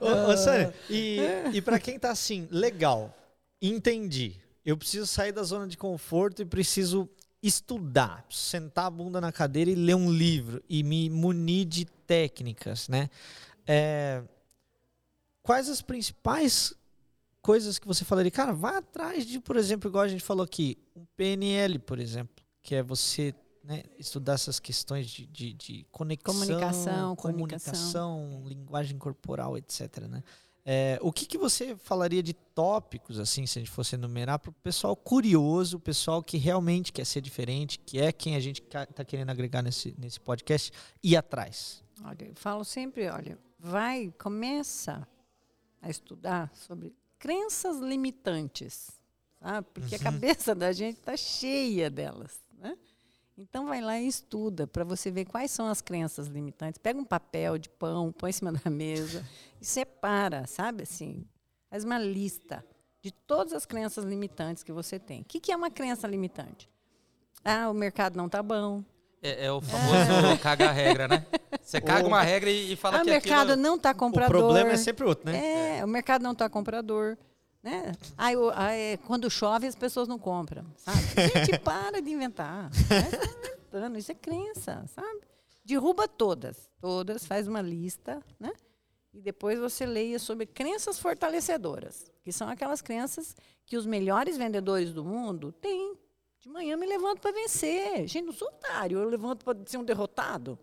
[0.00, 1.18] ô, ô, Sânia, e,
[1.52, 3.12] e para quem tá assim, legal,
[3.60, 4.43] entendi.
[4.64, 7.08] Eu preciso sair da zona de conforto e preciso
[7.42, 12.88] estudar, sentar a bunda na cadeira e ler um livro e me munir de técnicas,
[12.88, 13.10] né?
[13.66, 14.22] É,
[15.42, 16.74] quais as principais
[17.42, 20.78] coisas que você falaria, cara, vá atrás de, por exemplo, igual a gente falou aqui,
[20.96, 26.34] um PNL, por exemplo, que é você né, estudar essas questões de, de, de conexão,
[26.34, 29.98] comunicação, comunicação, comunicação, linguagem corporal, etc.
[30.08, 30.22] Né?
[30.66, 34.48] É, o que, que você falaria de tópicos, assim, se a gente fosse enumerar, para
[34.48, 38.62] o pessoal curioso, o pessoal que realmente quer ser diferente, que é quem a gente
[38.62, 40.72] está querendo agregar nesse, nesse podcast,
[41.02, 41.82] ir atrás?
[42.02, 45.06] Olha, eu falo sempre, olha, vai, começa
[45.82, 48.90] a estudar sobre crenças limitantes,
[49.38, 49.66] sabe?
[49.74, 50.00] Porque uhum.
[50.00, 52.76] a cabeça da gente está cheia delas, né?
[53.36, 56.78] Então vai lá e estuda para você ver quais são as crenças limitantes.
[56.78, 59.24] Pega um papel de pão, põe em cima da mesa
[59.60, 61.24] e separa, sabe assim?
[61.68, 62.64] Faz uma lista
[63.02, 65.22] de todas as crenças limitantes que você tem.
[65.22, 66.70] O que, que é uma crença limitante?
[67.44, 68.84] Ah, o mercado não está bom.
[69.20, 70.36] É, é, o famoso é.
[70.38, 71.26] caga a regra, né?
[71.60, 73.62] Você caga uma regra e, e fala ah, que o mercado aquilo...
[73.62, 74.36] não está comprador.
[74.36, 75.78] O problema é sempre outro, né?
[75.78, 77.18] É, o mercado não está comprador.
[77.64, 77.92] Né?
[78.18, 81.00] Aí, aí, quando chove, as pessoas não compram, sabe?
[81.46, 82.70] Gente, para de inventar.
[83.72, 83.98] Né?
[83.98, 85.22] Isso é crença, sabe?
[85.64, 86.68] Derruba todas.
[86.78, 88.52] Todas, faz uma lista, né?
[89.14, 94.92] E depois você leia sobre crenças fortalecedoras, que são aquelas crenças que os melhores vendedores
[94.92, 95.96] do mundo têm.
[96.40, 98.06] De manhã me levanto para vencer.
[98.06, 100.58] Gente, não sou otário, eu levanto para ser um derrotado.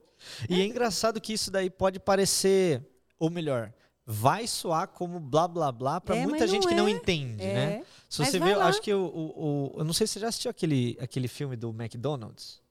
[0.47, 0.63] E é.
[0.63, 2.85] é engraçado que isso daí pode parecer,
[3.17, 3.73] ou melhor,
[4.05, 6.91] vai soar como blá blá blá para é, muita gente que não é.
[6.91, 7.53] entende, é.
[7.53, 7.85] né?
[8.09, 10.51] Se você vê, acho que o, o, o, eu não sei se você já assistiu
[10.51, 12.61] aquele, aquele filme do McDonald's.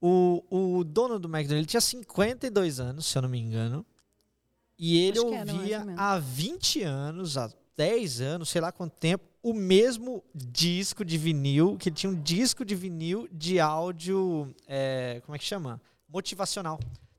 [0.00, 3.84] O, o dono do McDonald's ele tinha 52 anos, se eu não me engano.
[4.78, 10.22] E ele ouvia há 20 anos, há 10 anos, sei lá quanto tempo, o mesmo
[10.34, 15.44] disco de vinil, que tinha um disco de vinil de áudio, é, como é que
[15.44, 15.80] chama?
[16.08, 16.78] Motivacional.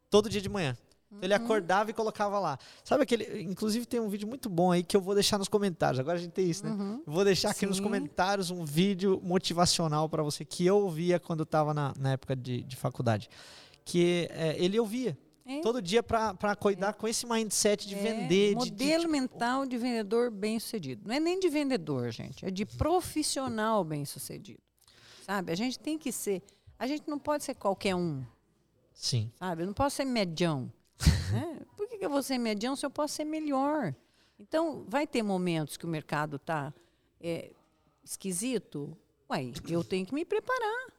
[0.09, 0.77] Todo dia de manhã.
[1.11, 1.43] Então ele uhum.
[1.43, 2.57] acordava e colocava lá.
[2.83, 3.41] Sabe aquele.
[3.41, 5.99] Inclusive tem um vídeo muito bom aí que eu vou deixar nos comentários.
[5.99, 6.71] Agora a gente tem isso, né?
[6.71, 7.01] Uhum.
[7.05, 7.65] vou deixar aqui Sim.
[7.65, 12.11] nos comentários um vídeo motivacional para você que eu ouvia quando eu estava na, na
[12.11, 13.27] época de, de faculdade.
[13.83, 15.17] Que é, ele ouvia.
[15.47, 15.61] É.
[15.61, 16.93] Todo dia para cuidar é.
[16.93, 17.97] com esse mindset de é.
[17.97, 18.55] vender.
[18.55, 19.11] Modelo de, de, tipo...
[19.11, 21.07] mental de vendedor bem sucedido.
[21.07, 22.45] Não é nem de vendedor, gente.
[22.45, 24.61] É de profissional bem sucedido.
[25.25, 25.51] Sabe?
[25.51, 26.43] A gente tem que ser.
[26.77, 28.23] A gente não pode ser qualquer um.
[28.93, 29.31] Sim.
[29.39, 29.63] Sabe?
[29.63, 30.71] Eu não posso ser medião.
[31.33, 31.61] né?
[31.75, 33.95] Por que, que eu vou ser medião se eu posso ser melhor?
[34.39, 36.73] Então, vai ter momentos que o mercado está
[37.19, 37.51] é,
[38.03, 38.97] esquisito.
[39.29, 40.93] Ué, eu tenho que me preparar.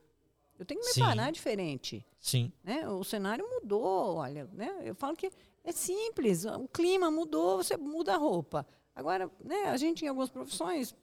[0.59, 2.05] Eu tenho que me preparar diferente.
[2.19, 2.53] Sim.
[2.63, 2.87] Né?
[2.89, 4.83] O cenário mudou, olha, né?
[4.83, 5.33] Eu falo que
[5.65, 8.67] é simples, o clima mudou, você muda a roupa.
[8.95, 10.95] Agora, né, a gente em algumas profissões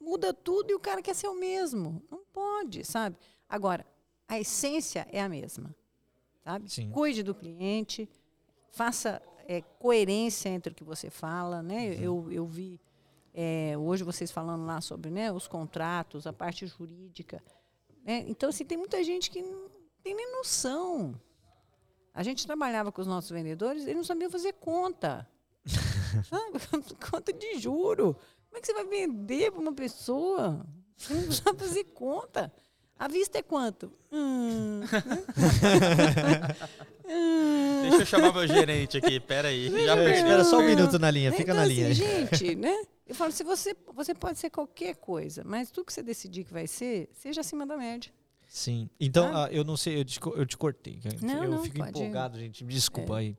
[0.00, 2.02] muda tudo e o cara quer ser o mesmo.
[2.10, 3.16] Não pode, sabe?
[3.48, 3.86] Agora,
[4.26, 5.74] a essência é a mesma.
[6.42, 6.70] Sabe?
[6.70, 6.90] Sim.
[6.90, 8.08] Cuide do cliente,
[8.76, 11.86] faça é, coerência entre o que você fala, né?
[11.86, 11.94] Uhum.
[11.94, 12.78] Eu, eu vi
[13.32, 17.42] é, hoje vocês falando lá sobre né, os contratos, a parte jurídica.
[18.04, 18.24] Né?
[18.28, 19.70] Então, assim, tem muita gente que não
[20.02, 21.18] tem nem noção.
[22.12, 25.26] A gente trabalhava com os nossos vendedores, eles não sabiam fazer conta.
[27.10, 28.14] conta de juro.
[28.48, 30.66] Como é que você vai vender para uma pessoa?
[30.98, 32.52] Você não sabe fazer conta.
[32.98, 33.90] A vista é quanto?
[34.12, 34.82] Hum.
[37.82, 39.70] Deixa eu chamar meu gerente aqui, peraí.
[39.84, 41.88] Já Espera só um minuto na linha, fica então, na linha.
[41.88, 42.74] Assim, gente, né?
[43.06, 46.52] Eu falo, se você, você pode ser qualquer coisa, mas tudo que você decidir que
[46.52, 48.10] vai ser, seja acima da média.
[48.48, 48.90] Sim.
[48.98, 49.48] Então, ah.
[49.50, 51.00] eu não sei, eu te, eu te cortei.
[51.22, 51.90] Não, eu não, fico pode.
[51.90, 52.64] empolgado, gente.
[52.64, 53.18] Me desculpa é.
[53.18, 53.36] aí.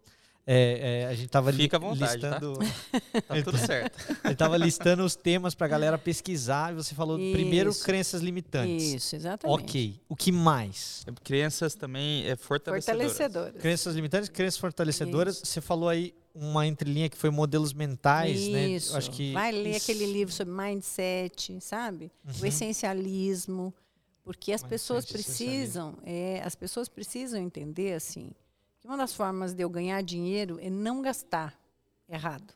[0.49, 2.29] É, é, a gente tava Fica à vontade, tá?
[2.29, 2.53] listando.
[2.57, 4.17] Tá, tá tudo certo.
[4.23, 7.33] A gente tava listando os temas pra galera pesquisar e você falou Isso.
[7.33, 8.93] primeiro crenças limitantes.
[8.93, 9.61] Isso, exatamente.
[9.61, 9.99] Ok.
[10.07, 11.03] O que mais?
[11.05, 13.11] É, crenças também é fortalecedoras.
[13.11, 13.61] fortalecedoras.
[13.61, 15.35] Crenças limitantes, crenças fortalecedoras.
[15.35, 15.47] Isso.
[15.47, 18.51] Você falou aí uma entrelinha que foi modelos mentais, Isso.
[18.51, 18.67] né?
[18.69, 18.95] Isso.
[18.95, 22.09] Acho que Vai ler aquele livro sobre mindset, sabe?
[22.25, 22.33] Uhum.
[22.41, 23.73] O essencialismo.
[24.23, 28.31] Porque as mindset pessoas precisam, é, as pessoas precisam entender assim
[28.87, 31.59] uma das formas de eu ganhar dinheiro é não gastar
[32.07, 32.53] errado,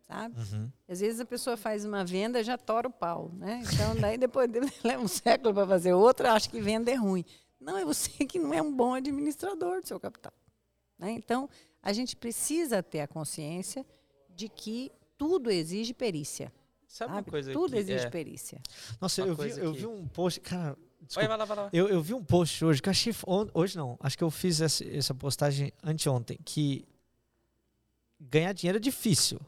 [0.00, 0.38] sabe?
[0.38, 0.70] Uhum.
[0.88, 3.62] Às vezes a pessoa faz uma venda e já tora o pau, né?
[3.72, 4.50] Então, daí depois
[4.82, 7.24] leva um século para fazer outra, acha que venda é ruim.
[7.60, 10.32] Não, é você que não é um bom administrador do seu capital.
[10.98, 11.12] Né?
[11.12, 11.48] Então,
[11.80, 13.86] a gente precisa ter a consciência
[14.28, 16.52] de que tudo exige perícia.
[16.88, 17.12] Sabe, sabe?
[17.12, 18.10] uma coisa Tudo exige é...
[18.10, 18.60] perícia.
[19.00, 20.76] Nossa, eu vi, eu vi um post, cara,
[21.14, 21.70] Vai, vai lá, vai lá.
[21.72, 23.14] Eu, eu vi um post hoje que eu achei.
[23.54, 26.38] Hoje não, acho que eu fiz essa, essa postagem anteontem.
[26.44, 26.86] Que
[28.20, 29.40] ganhar dinheiro é difícil.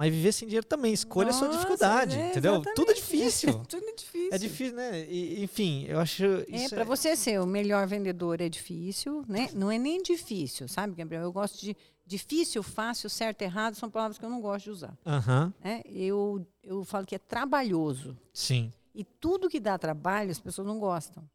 [0.00, 0.94] Mas viver sem dinheiro também.
[0.94, 2.54] Escolha Nossa, a sua dificuldade, é, entendeu?
[2.54, 2.76] Exatamente.
[2.76, 3.64] Tudo é difícil.
[3.68, 4.28] Tudo é difícil.
[4.32, 5.04] É difícil, né?
[5.06, 6.24] E, enfim, eu acho.
[6.24, 6.84] É, para é...
[6.84, 9.50] você ser o melhor vendedor é difícil, né?
[9.52, 11.22] Não é nem difícil, sabe, Gabriel?
[11.22, 11.76] Eu gosto de.
[12.06, 14.98] Difícil, fácil, certo, errado são palavras que eu não gosto de usar.
[15.06, 15.52] Uhum.
[15.62, 18.18] É, eu, eu falo que é trabalhoso.
[18.32, 18.72] Sim.
[18.94, 21.28] E tudo que dá trabalho, as pessoas não gostam.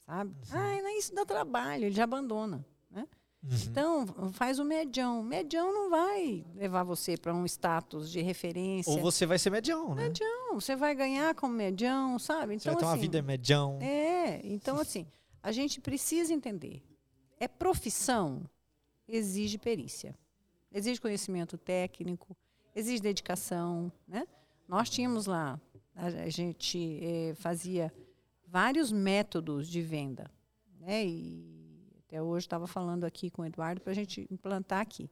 [0.00, 0.30] Sabe?
[0.30, 0.58] Uhum.
[0.58, 2.64] Ah, isso dá trabalho, ele já abandona.
[2.90, 3.06] Né?
[3.42, 3.50] Uhum.
[3.68, 5.22] Então, faz o medião.
[5.22, 8.92] Medião não vai levar você para um status de referência.
[8.92, 10.08] Ou você vai ser medião, né?
[10.08, 10.54] Medião.
[10.54, 12.54] Você vai ganhar como medião, sabe?
[12.54, 13.78] Então, você vai ter assim, uma vida medião.
[13.80, 14.40] É.
[14.44, 15.06] Então, assim,
[15.42, 16.82] a gente precisa entender.
[17.38, 18.42] É profissão,
[19.08, 20.14] exige perícia.
[20.72, 22.36] Exige conhecimento técnico,
[22.74, 24.24] exige dedicação, né?
[24.68, 25.60] Nós tínhamos lá
[25.94, 27.92] a gente é, fazia
[28.46, 30.30] vários métodos de venda.
[30.80, 31.06] Né?
[31.06, 31.70] E
[32.06, 35.10] até hoje estava falando aqui com o Eduardo para a gente implantar aqui.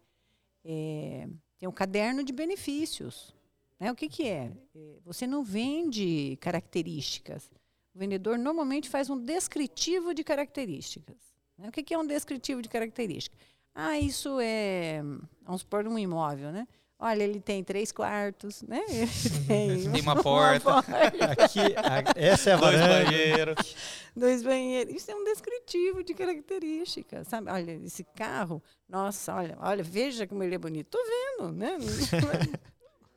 [0.65, 3.35] É, tem um caderno de benefícios.
[3.79, 3.91] Né?
[3.93, 4.53] O que, que é?
[4.75, 4.99] é?
[5.05, 7.51] Você não vende características.
[7.95, 11.17] O vendedor normalmente faz um descritivo de características.
[11.57, 11.69] Né?
[11.69, 13.39] O que, que é um descritivo de características?
[13.75, 15.03] Ah, isso é,
[15.43, 16.67] vamos supor, um imóvel, né?
[17.01, 18.83] Olha, ele tem três quartos, né?
[18.91, 20.69] Ele tem, tem uma, porta.
[20.69, 21.25] Uma porta.
[21.45, 23.77] Aqui, a, essa é a Dois banheiros.
[24.17, 24.95] Dois banheiros.
[24.97, 27.49] Isso é um descritivo de características, sabe?
[27.53, 30.89] Olha, esse carro, nossa, olha, olha, veja como ele é bonito.
[30.91, 30.99] Tô
[31.39, 31.79] vendo, né?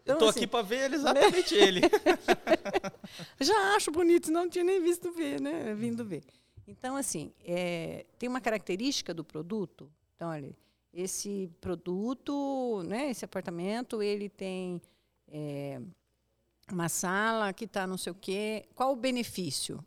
[0.03, 1.61] Então, Estou assim, aqui para ver exatamente né?
[1.61, 1.81] ele.
[3.39, 5.75] Já acho bonito, não tinha nem visto ver, né?
[5.75, 6.23] Vindo ver.
[6.67, 9.91] Então, assim, é, tem uma característica do produto.
[10.15, 10.55] Então, olha,
[10.93, 14.81] esse produto, né, esse apartamento, ele tem
[15.27, 15.79] é,
[16.71, 18.65] uma sala que está não sei o quê.
[18.75, 19.83] Qual o benefício?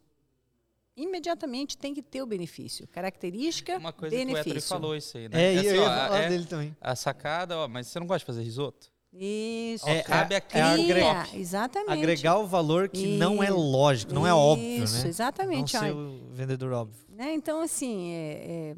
[0.96, 2.86] Imediatamente tem que ter o benefício.
[2.88, 4.44] Característica, Uma coisa benefício.
[4.44, 5.54] que o Héctor falou isso aí, né?
[5.54, 6.76] É, assim, eu ia falar é dele também.
[6.80, 8.94] A sacada, ó, mas você não gosta de fazer risoto?
[9.12, 9.88] Isso.
[9.88, 11.92] É, cabe a é agregar, exatamente.
[11.92, 13.18] Agregar o valor que isso.
[13.18, 14.84] não é lógico, não é óbvio, né?
[14.84, 15.74] Isso, exatamente.
[15.74, 17.04] Não ser o vendedor óbvio.
[17.08, 17.32] Né?
[17.32, 18.76] Então, assim, é, é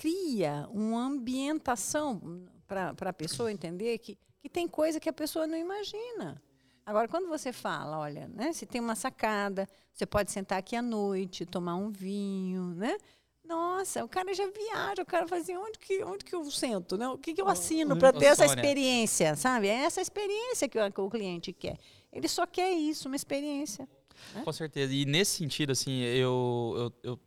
[0.00, 5.58] cria uma ambientação para a pessoa entender que, que tem coisa que a pessoa não
[5.58, 6.42] imagina.
[6.86, 10.80] Agora, quando você fala, olha, né, se tem uma sacada, você pode sentar aqui à
[10.80, 12.96] noite, tomar um vinho, né?
[13.44, 16.96] Nossa, o cara já viaja, o cara fala assim, onde que, onde que eu sento,
[16.96, 17.06] né?
[17.08, 19.68] O que, que eu assino para ter essa experiência, sabe?
[19.68, 21.76] É essa experiência que o, que o cliente quer.
[22.10, 23.86] Ele só quer isso, uma experiência.
[24.34, 24.42] Né?
[24.44, 24.94] Com certeza.
[24.94, 27.20] E nesse sentido, assim, eu, eu, eu,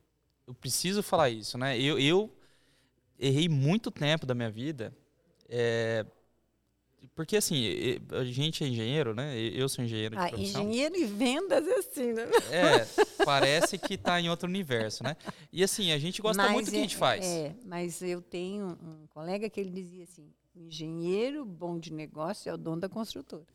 [0.48, 1.80] eu preciso falar isso, né?
[1.80, 2.32] Eu, eu
[3.24, 4.96] errei muito tempo da minha vida.
[5.48, 6.06] É,
[7.16, 9.38] porque assim, a gente é engenheiro, né?
[9.38, 10.62] Eu sou engenheiro ah, profissão.
[10.64, 12.24] Engenheiro e vendas é assim, né?
[12.52, 15.16] É, parece que está em outro universo, né?
[15.52, 17.26] E assim, a gente gosta mas muito do que a gente é, faz.
[17.26, 22.54] É, mas eu tenho um colega que ele dizia assim, engenheiro bom de negócio é
[22.54, 23.46] o dono da construtora.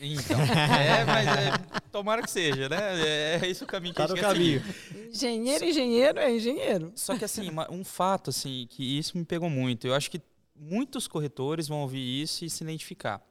[0.00, 2.78] Então, é, mas é, tomara que seja, né?
[3.00, 4.62] É, é isso o caminho que tá a gente no caminho.
[5.10, 6.92] Engenheiro, engenheiro é engenheiro.
[6.94, 9.86] Só que assim, um fato assim, que isso me pegou muito.
[9.86, 10.20] Eu acho que
[10.54, 13.22] muitos corretores vão ouvir isso e se identificar.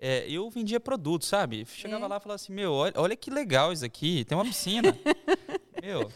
[0.00, 1.66] É, eu vendia produtos, sabe?
[1.66, 2.08] Chegava é.
[2.08, 4.96] lá e falava assim, meu, olha, olha, que legal isso aqui, tem uma piscina.
[5.82, 6.10] meu.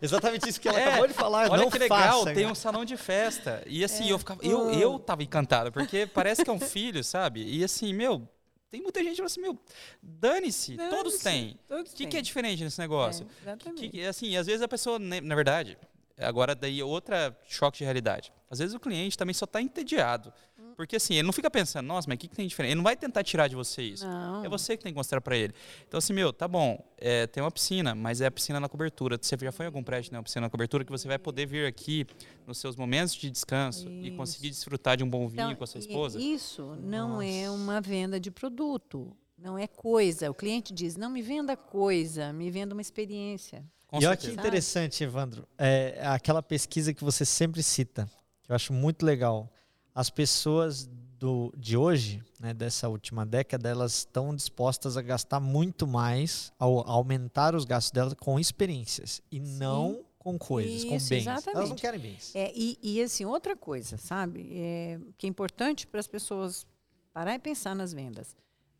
[0.00, 1.50] Exatamente isso que ela é, acabou de falar.
[1.50, 3.62] Olha não que legal, faça, tem um salão de festa.
[3.66, 4.40] E assim, eu ficava.
[4.44, 7.44] Eu, eu tava encantado, porque parece que é um filho, sabe?
[7.44, 8.28] E assim, meu,
[8.74, 9.56] tem muita gente que fala assim, meu,
[10.02, 11.56] dane-se, dane todos têm.
[11.70, 13.24] O que, que, é diferente nesse negócio?
[13.38, 13.88] É, exatamente.
[13.88, 15.78] Que, assim, às vezes a pessoa, na verdade,
[16.18, 18.32] agora daí outra choque de realidade.
[18.50, 20.32] Às vezes o cliente também só está entediado.
[20.76, 22.70] Porque assim, ele não fica pensando, nossa, mas o que, que tem diferente?
[22.70, 24.06] Ele não vai tentar tirar de você isso.
[24.06, 24.44] Não.
[24.44, 25.54] É você que tem que mostrar para ele.
[25.86, 29.18] Então, assim, meu, tá bom, é, tem uma piscina, mas é a piscina na cobertura.
[29.20, 30.18] Você já foi em algum prédio, né?
[30.18, 32.06] Uma piscina na cobertura que você vai poder vir aqui
[32.46, 34.06] nos seus momentos de descanso isso.
[34.06, 36.20] e conseguir desfrutar de um bom vinho então, com a sua esposa?
[36.20, 37.26] Isso não nossa.
[37.26, 39.16] é uma venda de produto.
[39.36, 40.30] Não é coisa.
[40.30, 43.64] O cliente diz, não me venda coisa, me venda uma experiência.
[43.86, 45.46] Com e olha que interessante, Evandro.
[45.58, 48.08] É aquela pesquisa que você sempre cita,
[48.42, 49.52] que eu acho muito legal.
[49.94, 50.86] As pessoas
[51.18, 56.88] do, de hoje, né, dessa última década, elas estão dispostas a gastar muito mais, ao
[56.88, 59.58] aumentar os gastos delas com experiências e Sim.
[59.58, 61.12] não com coisas, Isso, com bens.
[61.12, 61.56] Exatamente.
[61.56, 62.34] Elas não querem bens.
[62.34, 66.66] É, e, e, assim, outra coisa, sabe, é, que é importante para as pessoas
[67.12, 68.34] parar e pensar nas vendas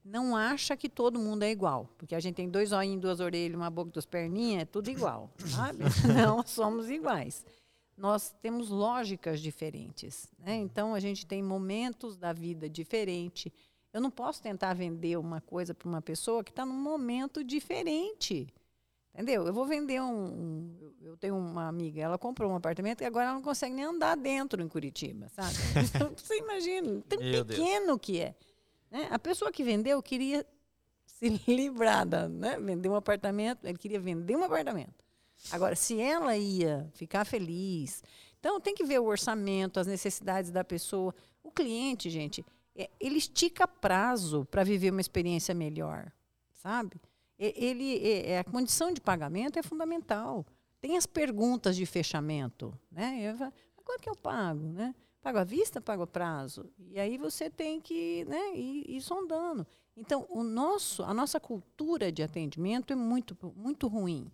[0.04, 1.88] não acha que todo mundo é igual.
[1.96, 5.30] Porque a gente tem dois olhinhos, duas orelhas, uma boca, duas perninhas, é tudo igual,
[5.46, 5.78] sabe?
[6.14, 7.44] não somos iguais.
[7.96, 10.28] Nós temos lógicas diferentes.
[10.38, 10.56] Né?
[10.56, 13.52] Então, a gente tem momentos da vida diferente.
[13.92, 18.52] Eu não posso tentar vender uma coisa para uma pessoa que está num momento diferente.
[19.14, 19.46] Entendeu?
[19.46, 23.26] Eu vou vender um, um, Eu tenho uma amiga, ela comprou um apartamento e agora
[23.26, 25.54] ela não consegue nem andar dentro em Curitiba, sabe?
[25.94, 27.98] Então, você imagina, tão Meu pequeno Deus.
[28.02, 28.34] que é.
[28.90, 29.06] Né?
[29.12, 30.44] A pessoa que vendeu queria
[31.06, 32.58] se livrar da, né?
[32.58, 35.03] vender um apartamento, ele queria vender um apartamento.
[35.50, 38.02] Agora, se ela ia ficar feliz,
[38.38, 41.14] então tem que ver o orçamento, as necessidades da pessoa.
[41.42, 46.12] O cliente, gente, é, ele estica prazo para viver uma experiência melhor,
[46.52, 47.00] sabe?
[47.38, 50.46] Ele, é, a condição de pagamento é fundamental.
[50.80, 53.34] Tem as perguntas de fechamento, né?
[53.84, 54.94] Quanto que eu pago, né?
[55.20, 56.70] Pago à vista, pago a prazo.
[56.78, 59.66] E aí você tem que né, ir, ir sondando.
[59.96, 64.30] Então, o nosso, a nossa cultura de atendimento é muito, muito ruim.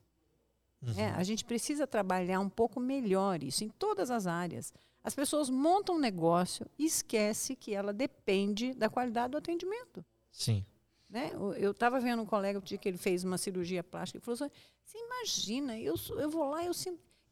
[0.82, 0.94] Uhum.
[0.96, 4.72] É, a gente precisa trabalhar um pouco melhor isso em todas as áreas.
[5.02, 10.04] As pessoas montam um negócio e esquece que ela depende da qualidade do atendimento.
[10.30, 10.64] Sim.
[11.08, 11.32] Né?
[11.58, 14.50] Eu estava vendo um colega que ele fez uma cirurgia plástica e falou assim:
[14.84, 16.72] você imagina, eu, sou, eu vou lá, eu,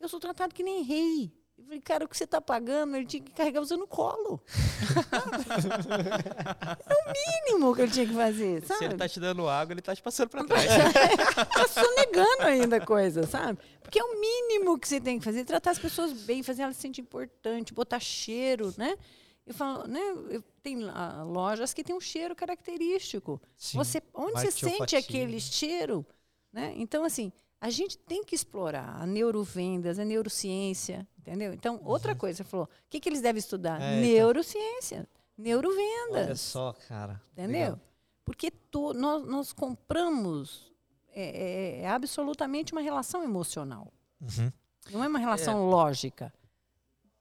[0.01, 1.33] eu sou tratado que nem rei.
[1.59, 2.97] Eu falei, cara, o que você está pagando?
[2.97, 4.41] Ele tinha que carregar você no colo.
[6.89, 7.13] é o
[7.51, 8.79] mínimo que ele tinha que fazer, sabe?
[8.79, 10.65] Se ele está te dando água, ele está te passando para trás.
[10.65, 13.59] Está sonegando ainda a coisa, sabe?
[13.83, 15.45] Porque é o mínimo que você tem que fazer.
[15.45, 18.97] Tratar as pessoas bem, fazer elas se sentir importante, botar cheiro, né?
[19.45, 20.01] Eu falo, né?
[20.31, 20.79] Eu, tem
[21.25, 23.43] lojas que tem um cheiro característico.
[23.57, 26.07] Sim, você, onde você sente aquele cheiro,
[26.53, 26.73] né?
[26.77, 31.53] Então, assim, a gente tem que explorar a neurovendas, a neurociência, entendeu?
[31.53, 32.19] Então, outra uhum.
[32.19, 33.81] coisa, você falou, o que, que eles devem estudar?
[33.81, 34.01] É, então.
[34.01, 36.27] neurociência, neurovendas.
[36.27, 37.21] Olha só, cara.
[37.33, 37.61] Entendeu?
[37.61, 37.81] Legal.
[38.25, 40.73] Porque to, nós, nós compramos
[41.13, 43.93] é, é, é, absolutamente uma relação emocional.
[44.21, 44.53] Uhum.
[44.91, 45.71] Não é uma relação é.
[45.71, 46.33] lógica.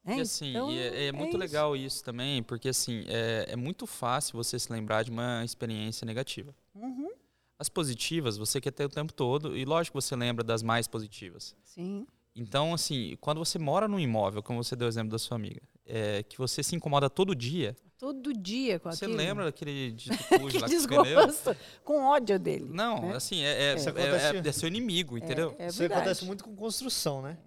[0.05, 1.37] É, e assim, então, e é, é, muito isso.
[1.37, 6.05] legal isso também, porque assim, é, é muito fácil você se lembrar de uma experiência
[6.05, 6.55] negativa.
[6.75, 7.11] Uhum.
[7.59, 10.87] As positivas você quer ter o tempo todo, e lógico que você lembra das mais
[10.87, 11.55] positivas.
[11.63, 12.05] Sim.
[12.35, 15.61] Então, assim, quando você mora num imóvel, como você deu o exemplo da sua amiga,
[15.85, 17.75] é, que você se incomoda todo dia.
[17.97, 19.17] Todo dia com Você aquilo.
[19.17, 22.69] lembra daquele de cujo lá desgosto, com ódio dele.
[22.69, 23.15] Não, né?
[23.15, 25.55] assim, é, é, é, é, seu inimigo, entendeu?
[25.59, 27.39] Isso acontece muito com construção, né?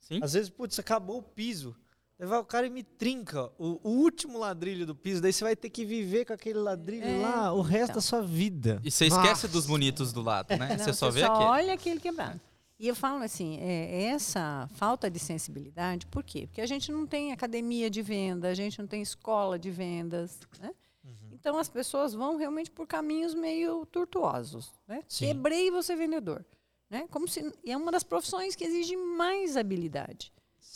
[0.00, 0.18] Sim.
[0.20, 1.76] Às vezes, putz, acabou o piso.
[2.22, 5.56] Levar o cara e me trinca o, o, último ladrilho do piso, daí você vai
[5.56, 7.94] ter que viver com aquele ladrilho é, lá o resto então.
[7.96, 8.80] da sua vida.
[8.84, 9.22] E você Nossa.
[9.22, 10.76] esquece dos bonitos do lado, né?
[10.78, 11.44] Não, você só vê aquele.
[11.44, 12.40] olha aquele quebrado.
[12.78, 16.46] E eu falo assim, é, essa falta de sensibilidade, por quê?
[16.46, 20.38] Porque a gente não tem academia de venda, a gente não tem escola de vendas,
[20.60, 20.72] né?
[21.02, 21.30] Uhum.
[21.32, 25.02] Então as pessoas vão realmente por caminhos meio tortuosos, né?
[25.08, 26.46] Quebrei você vendedor,
[26.88, 27.08] né?
[27.10, 30.32] Como se é uma das profissões que exige mais habilidade.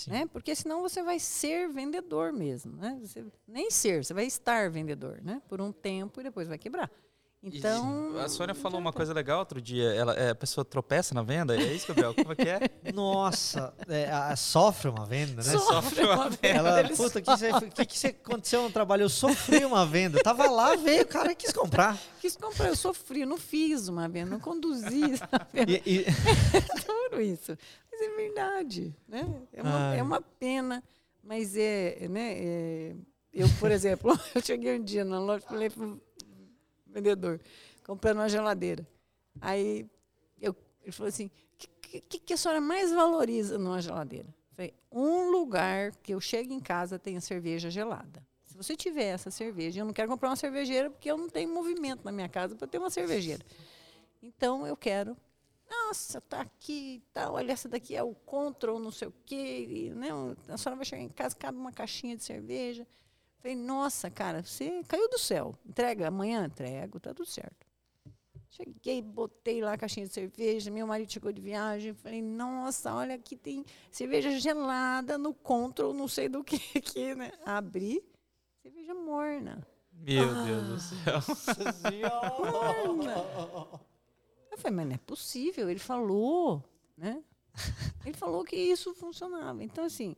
[0.07, 0.27] Né?
[0.27, 2.77] Porque senão você vai ser vendedor mesmo.
[2.77, 2.99] Né?
[3.01, 5.41] Você, nem ser, você vai estar vendedor né?
[5.49, 6.91] por um tempo e depois vai quebrar.
[7.47, 8.19] Então.
[8.19, 9.93] a Sônia falou uma coisa legal outro dia.
[9.95, 12.13] Ela, é, a pessoa tropeça na venda, é isso, Gabriel?
[12.13, 12.61] Como é que é?
[12.93, 15.43] Nossa, é, a, sofre uma venda, né?
[15.43, 16.39] Sofre uma venda.
[16.43, 19.03] Ela, puta, o que, que, que, que aconteceu no trabalho?
[19.03, 20.19] Eu sofri uma venda.
[20.19, 21.97] Eu tava lá, veio, o cara quis comprar.
[22.21, 25.17] Quis comprar, eu sofri, não fiz uma venda, não conduzi.
[25.19, 25.83] Sabe?
[25.87, 26.07] E, e...
[26.53, 27.57] É duro isso.
[27.91, 29.43] Mas é verdade, né?
[29.53, 30.83] É uma, é uma pena,
[31.23, 32.35] mas é, né?
[32.37, 32.97] É,
[33.33, 35.71] eu, por exemplo, eu cheguei um dia na loja e falei
[36.97, 37.41] vendedor,
[37.85, 38.87] comprando uma geladeira.
[39.41, 39.89] Aí
[40.41, 44.29] eu, ele falou assim: o que, que, que, a senhora mais valoriza numa geladeira?
[44.29, 48.27] Eu falei, um lugar que eu chego em casa tenha cerveja gelada.
[48.45, 51.53] Se você tiver essa cerveja, eu não quero comprar uma cervejeira porque eu não tenho
[51.53, 53.45] movimento na minha casa para ter uma cervejeira.
[54.23, 55.17] Então eu quero
[55.69, 59.91] nossa, tá aqui, tá, olha, essa daqui é o control, não sei o quê, e,
[59.91, 60.09] né,
[60.49, 62.87] a senhora vai chegar em casa, cabe uma caixinha de cerveja.
[63.47, 65.55] Falei, nossa, cara, você caiu do céu.
[65.65, 66.47] Entrega amanhã?
[66.47, 67.65] Entrego, tá tudo certo.
[68.49, 73.15] Cheguei, botei lá a caixinha de cerveja, meu marido chegou de viagem, falei, nossa, olha
[73.15, 77.31] aqui tem cerveja gelada no control, não sei do que aqui, né?
[77.45, 78.03] Abri,
[78.63, 79.65] cerveja morna.
[79.93, 81.21] Meu ah, Deus do céu.
[82.85, 83.15] Morna.
[84.51, 86.65] Eu falei, mas não é possível, ele falou,
[86.97, 87.23] né?
[88.05, 89.63] Ele falou que isso funcionava.
[89.63, 90.17] Então, assim,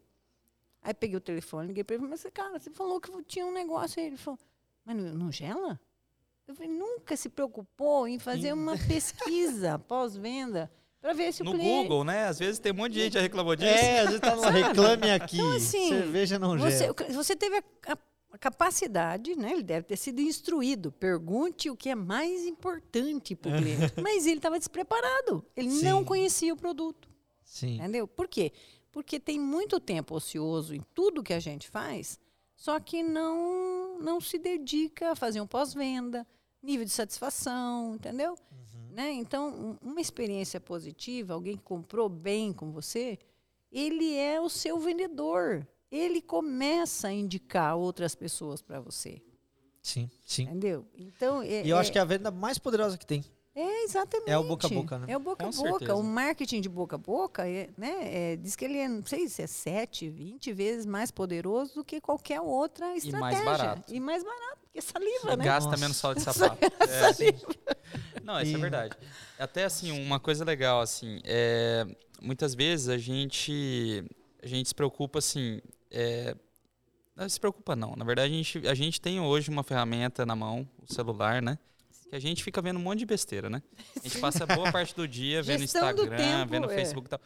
[0.88, 4.00] aí peguei o telefone, liguei para ele, mas, cara, você falou que tinha um negócio
[4.00, 4.06] aí.
[4.06, 4.38] Ele falou,
[4.84, 5.78] mas não, gela?
[6.46, 11.54] Eu falei, nunca se preocupou em fazer uma pesquisa pós-venda para ver se no o
[11.54, 11.82] cliente...
[11.82, 12.24] Google, né?
[12.24, 13.70] Às vezes tem um monte de gente já reclamou disso.
[13.70, 17.12] É, às vezes tá lá, reclame aqui, então, assim, cerveja não você, gera.
[17.12, 17.98] Você teve a, a,
[18.32, 19.52] a, capacidade, né?
[19.52, 20.90] Ele deve ter sido instruído.
[20.90, 23.92] Pergunte o que é mais importante para o cliente.
[24.00, 25.44] Mas ele estava despreparado.
[25.54, 25.84] Ele Sim.
[25.84, 27.10] não conhecia o produto.
[27.44, 27.74] Sim.
[27.76, 28.08] Entendeu?
[28.08, 28.52] Por quê?
[28.90, 32.18] Porque tem muito tempo ocioso em tudo que a gente faz,
[32.54, 36.26] só que não, não se dedica a fazer um pós-venda,
[36.62, 38.32] nível de satisfação, entendeu?
[38.32, 38.94] Uhum.
[38.94, 39.12] Né?
[39.12, 43.18] Então, uma experiência positiva, alguém que comprou bem com você,
[43.70, 45.66] ele é o seu vendedor.
[45.90, 49.22] Ele começa a indicar outras pessoas para você.
[49.80, 50.42] Sim, sim.
[50.42, 50.86] Entendeu?
[50.96, 53.24] Então, é, e eu é, acho que é a venda mais poderosa que tem.
[53.58, 54.30] É, exatamente.
[54.30, 55.06] É o boca a boca, né?
[55.08, 55.68] É o boca a boca.
[55.70, 55.94] Certeza.
[55.96, 59.28] O marketing de boca a boca, é, né, é, diz que ele é, não sei
[59.28, 63.42] se é 7, 20 vezes mais poderoso do que qualquer outra estratégia.
[63.42, 63.94] E mais barato.
[63.94, 65.44] E mais barato, porque saliva, e né?
[65.44, 65.80] Gasta Nossa.
[65.80, 66.64] menos sal de sapato.
[66.64, 68.22] é.
[68.22, 68.96] Não, isso é verdade.
[69.36, 71.84] Até assim, uma coisa legal, assim, é,
[72.22, 74.04] muitas vezes a gente,
[74.40, 76.36] a gente se preocupa, assim, é,
[77.16, 77.96] não se preocupa não.
[77.96, 81.58] Na verdade, a gente, a gente tem hoje uma ferramenta na mão, o celular, né?
[82.08, 83.62] Que a gente fica vendo um monte de besteira, né?
[83.96, 86.74] A gente passa boa parte do dia vendo Instagram, tempo, vendo é.
[86.74, 87.20] Facebook e tal.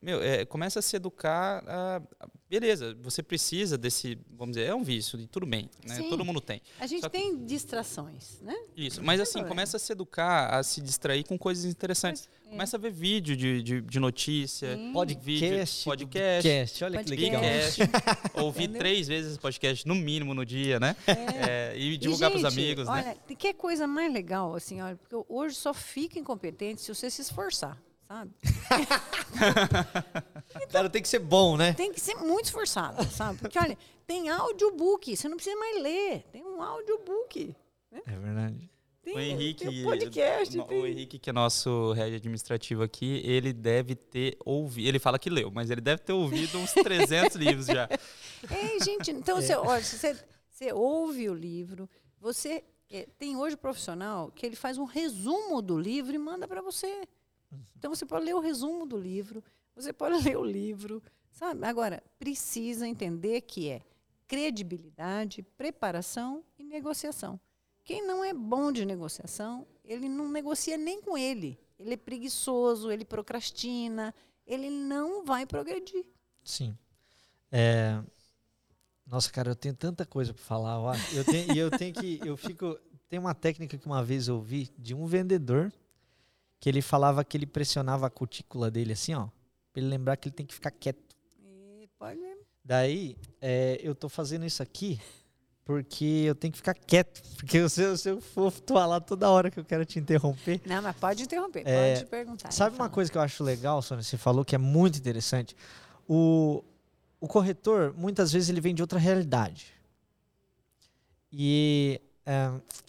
[0.00, 1.64] Meu, é, começa a se educar.
[1.66, 5.96] A, a, beleza, você precisa desse, vamos dizer, é um vício, e tudo bem, né?
[5.96, 6.08] Sim.
[6.08, 6.62] Todo mundo tem.
[6.78, 8.54] A gente Só tem que, distrações, né?
[8.76, 12.28] Isso, mas assim, começa a se educar, a se distrair com coisas interessantes.
[12.28, 12.50] Mas, é.
[12.50, 14.92] Começa a ver vídeo de, de, de notícia, Sim.
[14.92, 17.42] podcast, vídeo, podcast, podcast, olha que legal.
[18.44, 20.94] ouvir três vezes podcast no mínimo no dia, né?
[21.08, 21.72] É.
[21.72, 23.16] É, e divulgar para os amigos, olha, né?
[23.26, 27.20] Olha, que coisa mais legal, assim, olha, porque hoje só fica incompetente se você se
[27.20, 27.76] esforçar
[28.08, 28.32] sabe?
[30.56, 31.74] então, Cara, tem que ser bom, né?
[31.74, 33.38] Tem que ser muito esforçado, sabe?
[33.38, 37.54] Porque, olha, tem audiobook, você não precisa mais ler, tem um audiobook.
[37.92, 38.00] Né?
[38.06, 38.70] É verdade.
[39.02, 40.58] Tem, o Henrique, tem um podcast.
[40.58, 40.80] O, tem...
[40.80, 45.30] o Henrique, que é nosso head administrativo aqui, ele deve ter ouvido, ele fala que
[45.30, 47.88] leu, mas ele deve ter ouvido uns 300 livros já.
[48.50, 49.42] É, gente, então, é.
[49.42, 50.16] você, olha, você,
[50.50, 51.88] você ouve o livro,
[52.20, 56.60] você é, tem hoje profissional que ele faz um resumo do livro e manda para
[56.60, 57.06] você.
[57.76, 59.42] Então você pode ler o resumo do livro,
[59.74, 61.64] você pode ler o livro, sabe?
[61.64, 63.82] Agora, precisa entender que é
[64.26, 67.40] credibilidade, preparação e negociação.
[67.84, 71.58] Quem não é bom de negociação, ele não negocia nem com ele.
[71.78, 74.14] Ele é preguiçoso, ele procrastina,
[74.46, 76.04] ele não vai progredir.
[76.44, 76.76] Sim.
[77.50, 78.02] É...
[79.06, 80.78] Nossa, cara, eu tenho tanta coisa para falar.
[80.78, 80.92] Ó.
[81.14, 82.20] Eu tenho, e eu tenho que.
[82.22, 82.78] Eu fico.
[83.08, 85.72] Tem uma técnica que uma vez eu vi de um vendedor
[86.60, 89.28] que ele falava que ele pressionava a cutícula dele assim, ó,
[89.72, 91.16] pra ele lembrar que ele tem que ficar quieto.
[91.42, 92.42] E pode mesmo.
[92.64, 95.00] Daí, é, eu tô fazendo isso aqui
[95.68, 97.22] porque eu tenho que ficar quieto.
[97.36, 100.62] Porque se, se eu for falar toda hora que eu quero te interromper.
[100.64, 102.50] Não, mas pode interromper, é, pode perguntar.
[102.50, 104.02] Sabe uma coisa que eu acho legal, Sônia?
[104.02, 105.54] Você falou que é muito interessante.
[106.08, 106.64] O,
[107.20, 109.74] o corretor, muitas vezes, ele vem de outra realidade.
[111.30, 112.00] E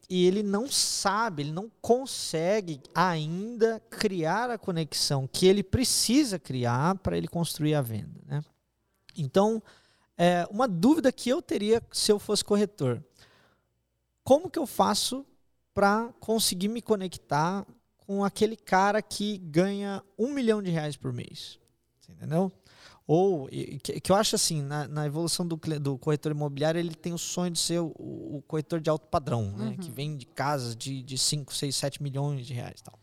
[0.10, 6.96] e ele não sabe, ele não consegue ainda criar a conexão que ele precisa criar
[6.96, 8.20] para ele construir a venda.
[8.26, 8.44] Né?
[9.16, 9.62] Então,
[10.18, 13.04] é, uma dúvida que eu teria se eu fosse corretor:
[14.24, 15.26] como que eu faço
[15.74, 17.66] para conseguir me conectar
[17.98, 21.60] com aquele cara que ganha um milhão de reais por mês?
[22.10, 22.52] Entendeu?
[23.12, 23.50] Ou,
[23.82, 27.18] que, que eu acho assim, na, na evolução do, do, corretor imobiliário, ele tem o
[27.18, 29.70] sonho de ser o, o corretor de alto padrão, né?
[29.70, 29.78] uhum.
[29.78, 32.80] Que vende casas de, de 5, 6, 7 milhões de reais.
[32.84, 32.94] Tal.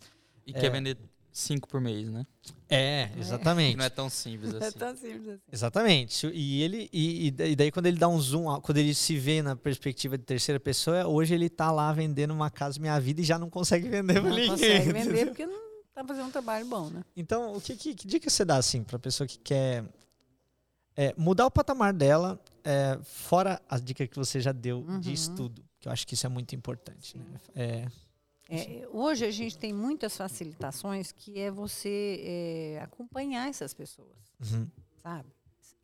[0.46, 0.60] E é.
[0.60, 0.96] quer vender
[1.32, 2.24] 5 por mês, né?
[2.70, 3.74] É, exatamente.
[3.74, 3.76] É.
[3.78, 4.60] Não é tão simples assim.
[4.60, 5.40] Não é tão simples assim.
[5.52, 6.26] Exatamente.
[6.32, 9.56] E ele e, e daí quando ele dá um zoom, quando ele se vê na
[9.56, 13.40] perspectiva de terceira pessoa, hoje ele está lá vendendo uma casa minha vida e já
[13.40, 15.65] não consegue vender Não consegue vender porque não
[15.96, 17.04] tá fazendo um trabalho bom, né?
[17.16, 19.84] Então, o que, que, que dica você dá assim para pessoa que quer
[20.94, 25.00] é, mudar o patamar dela, é, fora a dica que você já deu uhum.
[25.00, 27.16] de estudo, que eu acho que isso é muito importante.
[27.16, 27.40] Né?
[27.54, 27.88] É,
[28.48, 34.68] é, hoje a gente tem muitas facilitações que é você é, acompanhar essas pessoas, uhum.
[35.02, 35.34] sabe?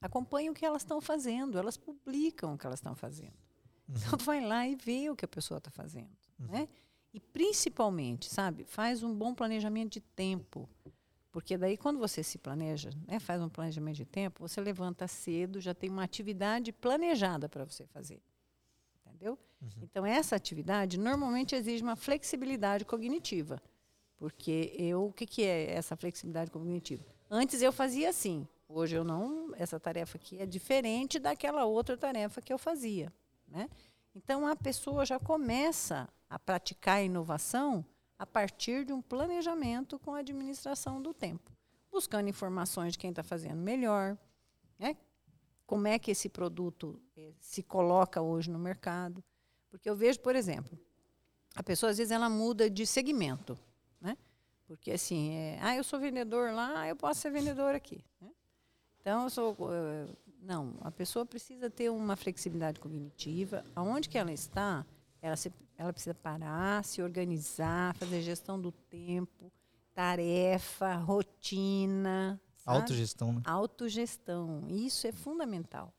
[0.00, 3.32] Acompanhe o que elas estão fazendo, elas publicam o que elas estão fazendo.
[3.88, 3.94] Uhum.
[3.96, 6.10] Então, vai lá e vê o que a pessoa está fazendo.
[6.38, 6.48] Uhum.
[6.48, 6.68] Né?
[7.12, 10.68] E, principalmente, sabe, faz um bom planejamento de tempo.
[11.30, 15.60] Porque daí, quando você se planeja, né, faz um planejamento de tempo, você levanta cedo,
[15.60, 18.20] já tem uma atividade planejada para você fazer.
[19.06, 19.38] Entendeu?
[19.60, 19.68] Uhum.
[19.82, 23.62] Então, essa atividade normalmente exige uma flexibilidade cognitiva.
[24.16, 27.04] Porque eu, o que, que é essa flexibilidade cognitiva?
[27.30, 29.52] Antes eu fazia assim, hoje eu não.
[29.56, 33.12] Essa tarefa aqui é diferente daquela outra tarefa que eu fazia.
[33.48, 33.68] Né?
[34.14, 37.84] Então, a pessoa já começa a praticar a inovação
[38.18, 41.52] a partir de um planejamento com a administração do tempo,
[41.90, 44.16] buscando informações de quem está fazendo melhor,
[44.78, 44.96] né?
[45.66, 49.22] como é que esse produto eh, se coloca hoje no mercado.
[49.70, 50.78] Porque eu vejo, por exemplo,
[51.54, 53.58] a pessoa às vezes ela muda de segmento,
[54.00, 54.16] né?
[54.66, 58.04] Porque assim, é, ah, eu sou vendedor lá, eu posso ser vendedor aqui.
[58.20, 58.30] Né?
[59.00, 59.52] Então, eu sou.
[59.52, 63.64] Uh, não, a pessoa precisa ter uma flexibilidade cognitiva.
[63.74, 64.86] Aonde que ela está,
[65.22, 69.50] ela se ela precisa parar, se organizar, fazer gestão do tempo,
[69.94, 72.40] tarefa, rotina.
[72.56, 72.76] Sabe?
[72.78, 73.42] Autogestão, né?
[73.44, 74.64] Autogestão.
[74.68, 75.92] Isso é fundamental.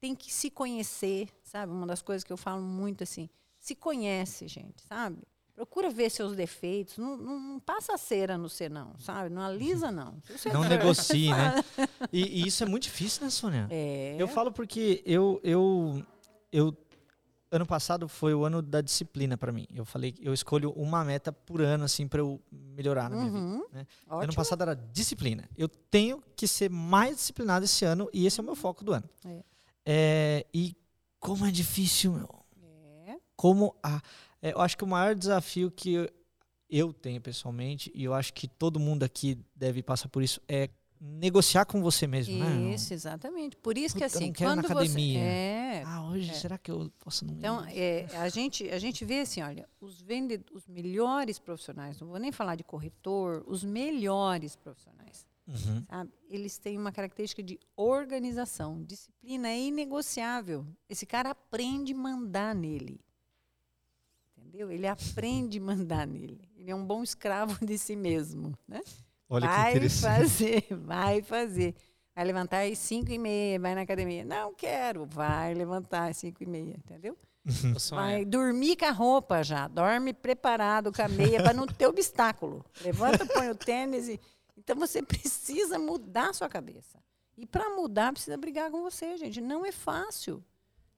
[0.00, 1.72] Tem que se conhecer, sabe?
[1.72, 5.18] Uma das coisas que eu falo muito assim, se conhece, gente, sabe?
[5.54, 6.98] Procura ver seus defeitos.
[6.98, 9.28] Não, não, não passa cera no ser, não, sabe?
[9.28, 10.22] Não alisa, não.
[10.52, 11.54] Não negocie, né?
[12.12, 13.66] E, e, isso é muito difícil, né, Sônia?
[13.68, 14.16] É.
[14.18, 16.02] Eu falo porque eu, eu,
[16.50, 16.72] eu
[17.50, 19.66] ano passado foi o ano da disciplina para mim.
[19.74, 23.52] Eu falei, eu escolho uma meta por ano assim para eu melhorar na minha uhum.
[23.58, 23.68] vida.
[23.72, 23.86] Né?
[24.08, 25.48] Ano passado era disciplina.
[25.56, 28.92] Eu tenho que ser mais disciplinado esse ano e esse é o meu foco do
[28.92, 29.08] ano.
[29.24, 29.44] É.
[29.86, 30.76] É, e
[31.18, 32.28] como é difícil, meu.
[33.06, 33.16] É.
[33.34, 34.00] Como a,
[34.42, 36.10] é, eu acho que o maior desafio que eu,
[36.68, 40.68] eu tenho pessoalmente e eu acho que todo mundo aqui deve passar por isso é
[41.00, 42.74] negociar com você mesmo, isso, né?
[42.74, 43.56] Isso, exatamente.
[43.56, 45.20] Por isso que Puta, assim, quando na academia.
[45.20, 46.34] você é, ah, hoje é.
[46.34, 50.00] será que eu posso não Então, é, a gente a gente vê assim, olha, os
[50.00, 55.84] vendedores, os melhores profissionais, não vou nem falar de corretor, os melhores profissionais, uhum.
[55.88, 56.10] sabe?
[56.28, 60.66] Eles têm uma característica de organização, disciplina é inegociável.
[60.88, 63.00] Esse cara aprende a mandar nele.
[64.36, 64.72] Entendeu?
[64.72, 66.40] Ele aprende a mandar nele.
[66.56, 68.80] Ele é um bom escravo de si mesmo, né?
[69.28, 70.02] Olha vai que interessante.
[70.02, 71.74] fazer, vai fazer.
[72.14, 74.24] Vai levantar às 5 e meia, vai na academia.
[74.24, 77.16] Não quero, vai levantar às 5 e meia, entendeu?
[77.90, 82.64] Vai dormir com a roupa já, dorme preparado com a meia para não ter obstáculo.
[82.82, 84.08] Levanta, põe o tênis.
[84.08, 84.20] E...
[84.56, 86.98] Então você precisa mudar a sua cabeça.
[87.36, 89.40] E para mudar, precisa brigar com você, gente.
[89.40, 90.44] Não é fácil.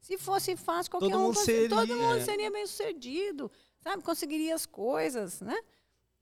[0.01, 3.51] Se fosse fácil, qualquer todo um mundo seria, todo mundo seria bem sucedido,
[3.81, 4.03] sabe?
[4.03, 5.57] Conseguiria as coisas, né?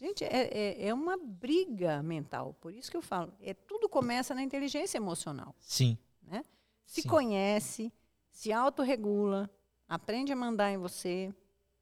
[0.01, 2.55] Gente, é, é, é, uma briga mental.
[2.61, 5.55] Por isso que eu falo, é, tudo começa na inteligência emocional.
[5.59, 5.99] Sim.
[6.22, 6.44] Né?
[6.86, 7.09] Se Sim.
[7.09, 7.92] conhece,
[8.30, 9.51] se autorregula,
[9.88, 11.34] aprende a mandar em você.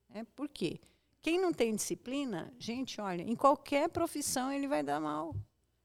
[0.09, 0.27] Né?
[0.35, 0.81] Por quê?
[1.21, 5.35] Quem não tem disciplina, gente, olha, em qualquer profissão ele vai dar mal.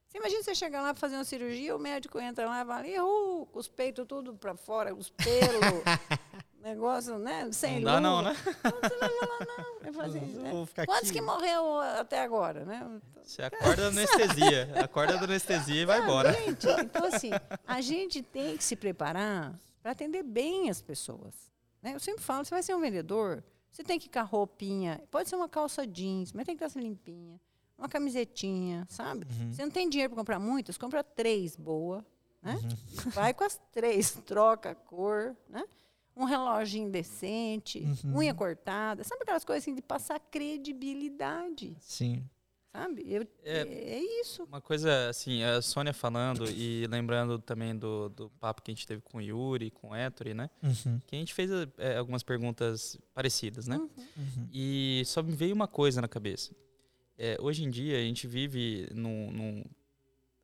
[0.08, 2.84] Você imagina você chegar lá para fazer uma cirurgia, o médico entra lá e fala,
[2.84, 5.84] com os peitos tudo para fora, os pelos,
[6.62, 7.51] negócio, né?
[7.51, 8.36] Sem não dá não, né?
[8.64, 9.80] Não, falar, não.
[9.82, 10.51] Vai fazer, né?
[10.86, 11.14] Quantos aqui.
[11.14, 13.01] que morreu até agora, né?
[13.24, 16.34] Você acorda da anestesia, acorda da anestesia e vai embora.
[16.34, 17.32] Gente, então assim,
[17.66, 21.34] a gente tem que se preparar para atender bem as pessoas.
[21.82, 21.93] Né?
[21.95, 25.01] Eu sempre falo, você vai ser um vendedor, você tem que ir com a roupinha,
[25.09, 27.39] pode ser uma calça jeans, mas tem que estar limpinha
[27.82, 29.26] uma camisetinha, sabe?
[29.26, 29.51] Uhum.
[29.51, 32.05] Você não tem dinheiro para comprar muitas, compra três boa,
[32.41, 32.53] né?
[32.53, 33.09] Uhum.
[33.12, 35.64] Vai com as três, troca a cor, né?
[36.16, 38.18] Um reloginho decente, Uhum.
[38.18, 42.24] unha cortada, sabe aquelas coisas assim de passar credibilidade, Sim.
[42.72, 43.03] sabe?
[43.07, 43.93] Eu, é, É.
[43.95, 44.43] é isso.
[44.43, 48.86] Uma coisa, assim, a Sônia falando e lembrando também do, do papo que a gente
[48.86, 50.49] teve com o Yuri, com o Ettore, né?
[50.62, 50.99] Uhum.
[51.07, 53.78] Que a gente fez é, algumas perguntas parecidas, né?
[53.78, 53.89] Uhum.
[54.18, 54.49] Uhum.
[54.51, 56.53] E só me veio uma coisa na cabeça.
[57.18, 59.64] É, hoje em dia a gente vive num, num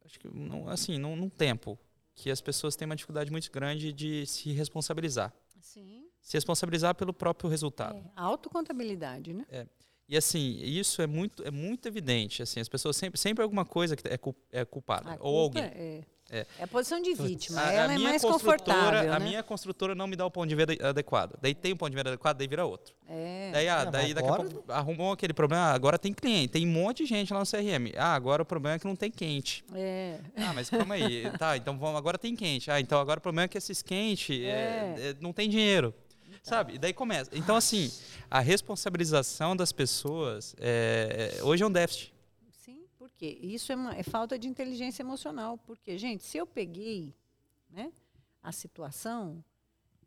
[0.06, 1.78] acho que num, assim num, num, tempo
[2.14, 6.08] que as pessoas têm uma dificuldade muito grande de se responsabilizar Sim.
[6.22, 9.46] se responsabilizar pelo próprio resultado É, autocontabilidade, né?
[9.50, 9.68] é.
[10.08, 13.96] e assim isso é muito é muito evidente assim as pessoas sempre sempre alguma coisa
[13.96, 14.20] que é,
[14.52, 16.46] é culpada A ou alguém É, É.
[16.60, 17.62] é a posição de vítima.
[17.62, 19.26] a, Ela a é minha mais construtora confortável, a né?
[19.26, 21.96] minha construtora não me dá o ponto de vista adequado daí tem um ponto de
[21.96, 23.50] vista adequado daí vira outro É.
[23.54, 25.64] Daí, ah, daí daqui agora- a pouco arrumou aquele problema.
[25.68, 27.94] Ah, agora tem cliente, tem um monte de gente lá no CRM.
[27.98, 29.64] Ah, agora o problema é que não tem quente.
[29.74, 30.20] É.
[30.36, 31.32] Ah, mas calma aí.
[31.40, 32.70] tá, então vamos, agora tem quente.
[32.70, 34.44] Ah, então agora o problema é que esses quentes É.
[34.44, 35.94] é, é, não tem dinheiro.
[36.44, 36.76] Sabe?
[36.76, 37.30] E daí começa.
[37.34, 37.90] Então, assim,
[38.30, 42.14] a responsabilização das pessoas é- hoje é um déficit.
[43.18, 45.58] Porque isso é, uma, é falta de inteligência emocional.
[45.66, 47.16] Porque, gente, se eu peguei
[47.68, 47.92] né,
[48.44, 49.44] a situação,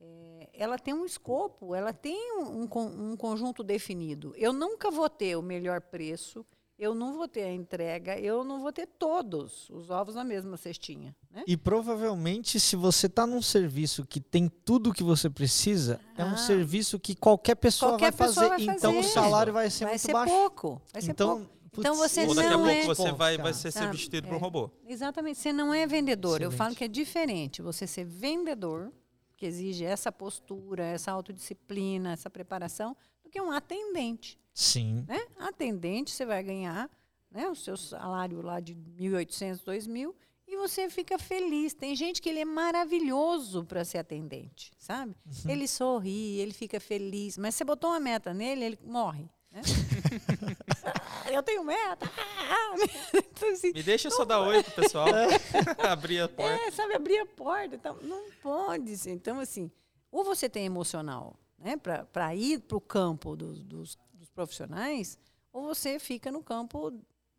[0.00, 4.32] é, ela tem um escopo, ela tem um, um, um conjunto definido.
[4.36, 6.46] Eu nunca vou ter o melhor preço,
[6.78, 10.56] eu não vou ter a entrega, eu não vou ter todos os ovos na mesma
[10.56, 11.14] cestinha.
[11.32, 11.42] Né?
[11.48, 16.22] E provavelmente, se você está num serviço que tem tudo o que você precisa, ah.
[16.22, 16.36] é um ah.
[16.36, 19.84] serviço que qualquer pessoa, qualquer vai, pessoa fazer, vai, fazer, Então o salário vai ser
[19.84, 20.32] vai muito ser baixo.
[20.32, 20.82] Pouco.
[20.92, 21.59] Vai ser então, pouco.
[21.78, 22.84] Então você ou daqui a pouco é...
[22.84, 23.86] você vai, vai ser Sabe?
[23.86, 24.30] substituído é.
[24.30, 24.70] por um robô.
[24.86, 25.38] Exatamente.
[25.38, 26.36] Você não é vendedor.
[26.36, 26.52] Excelente.
[26.52, 27.62] Eu falo que é diferente.
[27.62, 28.92] Você ser vendedor,
[29.36, 34.38] que exige essa postura, essa autodisciplina, essa preparação, do que um atendente.
[34.52, 35.04] Sim.
[35.08, 35.20] Né?
[35.38, 36.90] Atendente, você vai ganhar
[37.30, 40.14] né, o seu salário lá de 1.800, 2.000
[40.46, 41.72] e você fica feliz.
[41.72, 45.14] Tem gente que ele é maravilhoso para ser atendente, sabe?
[45.24, 45.50] Uhum.
[45.50, 49.30] Ele sorri, ele fica feliz, mas você botou uma meta nele, ele morre.
[49.50, 49.62] Né?
[51.30, 52.10] eu tenho meta.
[53.14, 55.06] então, assim, Me deixa só dar oi pro pessoal.
[55.88, 56.66] abrir a porta.
[56.66, 57.76] É, sabe, abrir a porta.
[57.76, 58.92] Então, não pode.
[59.08, 59.70] Então, assim,
[60.10, 65.18] ou você tem emocional né, para ir para o campo dos, dos, dos, profissionais,
[65.52, 66.90] ou você fica no campo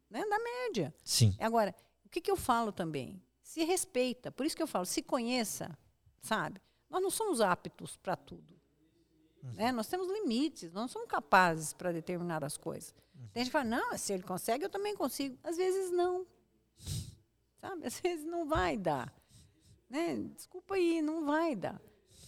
[0.09, 0.93] né, da média.
[1.03, 1.35] Sim.
[1.39, 3.21] Agora, o que, que eu falo também?
[3.41, 4.31] Se respeita.
[4.31, 5.77] Por isso que eu falo, se conheça,
[6.21, 6.61] sabe?
[6.89, 8.60] Nós não somos aptos para tudo.
[9.43, 9.53] Uhum.
[9.53, 9.71] Né?
[9.71, 12.93] Nós temos limites, nós não somos capazes para determinadas coisas.
[13.15, 13.27] Uhum.
[13.33, 15.37] Tem gente que fala, não, se ele consegue, eu também consigo.
[15.43, 16.25] Às vezes não.
[17.57, 17.85] Sabe?
[17.85, 19.13] Às vezes não vai dar.
[19.89, 20.15] Né?
[20.35, 21.81] Desculpa aí, não vai dar.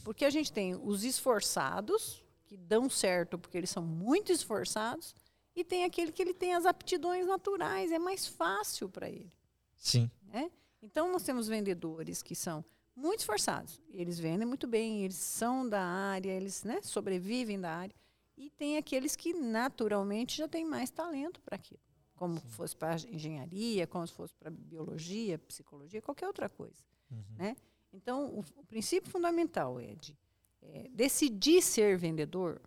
[0.03, 5.15] Porque a gente tem os esforçados, que dão certo porque eles são muito esforçados,
[5.55, 9.31] e tem aquele que ele tem as aptidões naturais, é mais fácil para ele.
[9.77, 10.09] Sim.
[10.23, 10.51] Né?
[10.81, 13.81] Então, nós temos vendedores que são muito esforçados.
[13.91, 17.95] Eles vendem muito bem, eles são da área, eles né, sobrevivem da área.
[18.37, 21.79] E tem aqueles que naturalmente já têm mais talento para aquilo.
[22.15, 22.47] Como Sim.
[22.49, 26.83] fosse para engenharia, como se fosse para biologia, psicologia, qualquer outra coisa.
[27.11, 27.23] Uhum.
[27.37, 27.55] Né?
[27.91, 30.17] Então, o, o, princípio fundamental é de
[30.61, 32.61] é, decidir ser vendedor.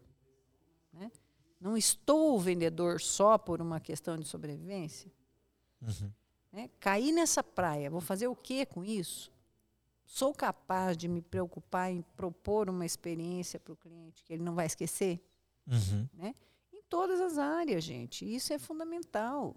[0.92, 1.10] Né?
[1.60, 5.10] Não estou vendedor só por uma questão de sobrevivência.
[5.82, 6.12] Uhum.
[6.52, 6.70] Né?
[6.78, 9.32] Cair nessa praia, vou fazer o que com isso?
[10.07, 14.54] Sou capaz de me preocupar em propor uma experiência para o cliente que ele não
[14.54, 15.20] vai esquecer?
[15.66, 16.09] Uhum.
[16.14, 16.34] Né?
[16.72, 18.24] Em todas as áreas, gente.
[18.24, 19.57] Isso é fundamental.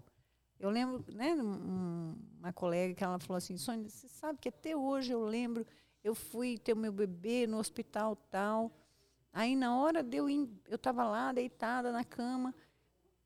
[0.58, 5.12] Eu lembro, né, uma colega que ela falou assim, Sônia, você sabe que até hoje
[5.12, 5.64] eu lembro,
[6.04, 8.70] eu fui ter o meu bebê no hospital tal,
[9.32, 12.54] aí na hora de eu ir, eu estava lá deitada na cama,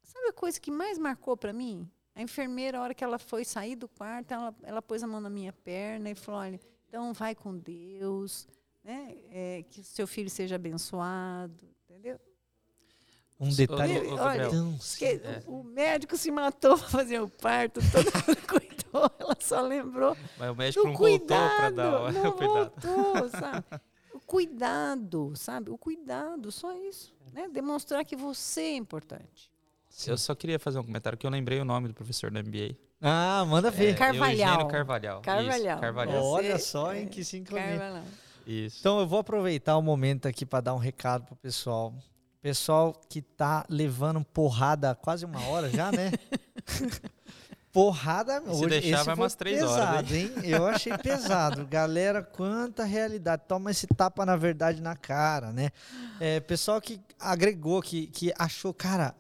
[0.01, 1.91] sabe a coisa que mais marcou para mim?
[2.15, 5.21] A enfermeira, a hora que ela foi sair do quarto, ela, ela pôs a mão
[5.21, 6.61] na minha perna e falou, olha,
[6.95, 8.47] então, vai com Deus,
[8.85, 9.17] né?
[9.33, 12.21] É, que o seu filho seja abençoado, entendeu?
[13.41, 13.99] Um detalhe.
[14.13, 15.43] Olha, é.
[15.45, 20.17] o médico se matou para fazer o parto, todo mundo cuidou, ela só lembrou.
[20.39, 22.81] Mas o médico não cuidado, voltou para dar não o cuidado.
[22.81, 23.67] Voltou, sabe?
[24.13, 25.71] O cuidado, sabe?
[25.71, 27.13] O cuidado, só isso.
[27.33, 27.49] Né?
[27.49, 29.53] Demonstrar que você é importante.
[30.07, 32.77] Eu só queria fazer um comentário que eu lembrei o nome do professor da MBA.
[33.01, 33.91] Ah, manda ver.
[33.91, 34.67] É, Carvalhal.
[34.69, 35.21] Carvalhal.
[35.21, 35.59] Carvalhal.
[35.75, 36.25] Isso, Carvalhal.
[36.25, 38.03] Olha só em que sincronia.
[38.47, 38.79] Isso.
[38.81, 41.95] Então eu vou aproveitar o momento aqui para dar um recado pro pessoal.
[42.43, 46.13] Pessoal que tá levando porrada quase uma hora já, né?
[47.73, 48.67] porrada Se hoje.
[48.69, 50.13] deixar, vai umas três pesado, horas.
[50.13, 50.31] Hein?
[50.45, 51.65] Eu achei pesado.
[51.67, 53.43] Galera, quanta realidade.
[53.49, 55.71] Toma esse tapa, na verdade, na cara, né?
[56.21, 59.15] É, pessoal que agregou, que, que achou, cara,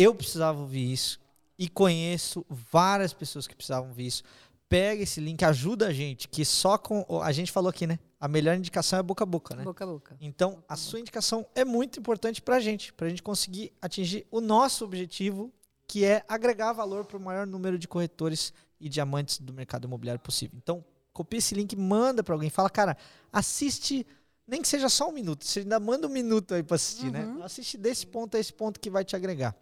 [0.00, 1.20] eu precisava ouvir isso
[1.58, 4.22] e conheço várias pessoas que precisavam ver isso.
[4.66, 7.04] Pega esse link, ajuda a gente, que só com.
[7.22, 7.98] A gente falou aqui, né?
[8.18, 9.64] A melhor indicação é boca a boca, né?
[9.64, 10.16] Boca a boca.
[10.20, 13.72] Então, boca a sua indicação é muito importante para a gente, para a gente conseguir
[13.82, 15.52] atingir o nosso objetivo,
[15.86, 20.20] que é agregar valor para o maior número de corretores e diamantes do mercado imobiliário
[20.20, 20.56] possível.
[20.56, 20.82] Então,
[21.12, 22.96] copia esse link, manda para alguém, fala, cara,
[23.30, 24.06] assiste,
[24.46, 27.24] nem que seja só um minuto, você ainda manda um minuto aí para assistir, né?
[27.24, 27.38] uhum.
[27.40, 27.44] né?
[27.44, 29.54] Assiste desse ponto a esse ponto que vai te agregar.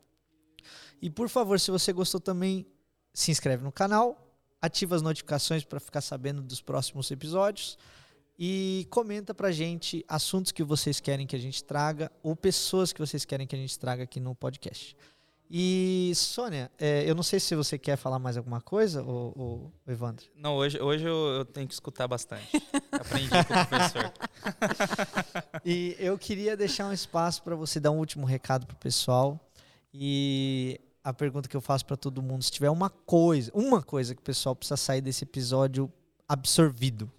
[1.01, 2.67] E por favor, se você gostou também,
[3.13, 4.29] se inscreve no canal,
[4.61, 7.79] ativa as notificações para ficar sabendo dos próximos episódios
[8.39, 13.01] e comenta pra gente assuntos que vocês querem que a gente traga ou pessoas que
[13.01, 14.97] vocês querem que a gente traga aqui no podcast.
[15.51, 19.73] E, Sônia, é, eu não sei se você quer falar mais alguma coisa, ou, ou
[19.87, 20.27] Evandro.
[20.37, 22.51] Não, hoje, hoje eu, eu, tenho que escutar bastante.
[22.93, 24.13] Aprendi com o professor.
[25.65, 29.41] e eu queria deixar um espaço para você dar um último recado pro pessoal.
[29.93, 30.79] E
[31.09, 34.21] a pergunta que eu faço para todo mundo, se tiver uma coisa, uma coisa que
[34.21, 35.91] o pessoal precisa sair desse episódio
[36.29, 37.11] absorvido,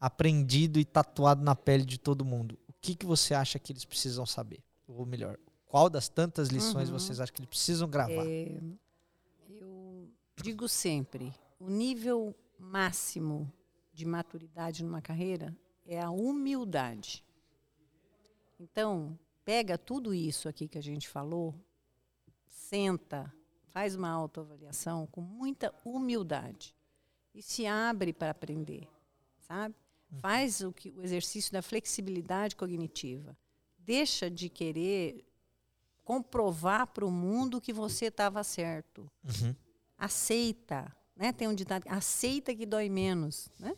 [0.00, 3.84] aprendido e tatuado na pele de todo mundo, o que, que você acha que eles
[3.84, 4.62] precisam saber?
[4.88, 6.98] Ou melhor, qual das tantas lições uhum.
[6.98, 8.24] vocês acham que eles precisam gravar?
[8.26, 8.58] É,
[9.50, 10.08] eu
[10.42, 13.52] digo sempre, o nível máximo
[13.92, 17.22] de maturidade numa carreira é a humildade.
[18.58, 21.54] Então, pega tudo isso aqui que a gente falou,
[22.56, 23.32] senta,
[23.68, 26.74] faz uma autoavaliação com muita humildade
[27.34, 28.88] e se abre para aprender,
[29.38, 29.74] sabe?
[30.10, 30.18] Uhum.
[30.18, 33.36] Faz o, que, o exercício da flexibilidade cognitiva.
[33.78, 35.24] Deixa de querer
[36.02, 39.10] comprovar para o mundo que você estava certo.
[39.22, 39.54] Uhum.
[39.98, 41.32] Aceita, né?
[41.32, 43.76] Tem um ditado, aceita que dói menos, né?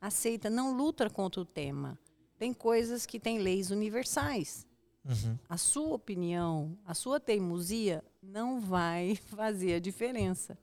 [0.00, 1.98] Aceita, não luta contra o tema.
[2.38, 4.66] Tem coisas que têm leis universais.
[5.04, 5.38] Uhum.
[5.48, 10.56] A sua opinião, a sua teimosia não vai fazer a diferença.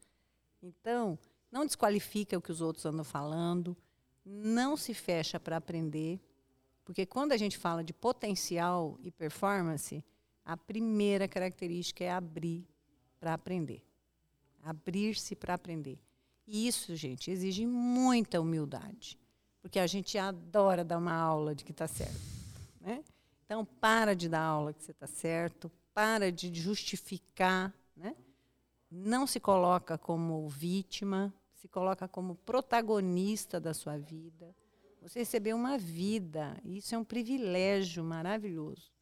[0.61, 1.19] Então,
[1.51, 3.75] não desqualifica o que os outros andam falando,
[4.25, 6.19] não se fecha para aprender,
[6.85, 10.03] porque quando a gente fala de potencial e performance,
[10.43, 12.67] a primeira característica é abrir
[13.19, 13.83] para aprender.
[14.63, 15.99] Abrir-se para aprender.
[16.47, 19.19] E isso, gente, exige muita humildade,
[19.61, 22.19] porque a gente adora dar uma aula de que está certo.
[22.81, 23.03] Né?
[23.45, 28.15] Então, para de dar aula que você está certo, para de justificar, né?
[28.89, 34.55] não se coloca como vítima, se coloca como protagonista da sua vida.
[35.01, 38.93] Você recebeu uma vida, isso é um privilégio maravilhoso.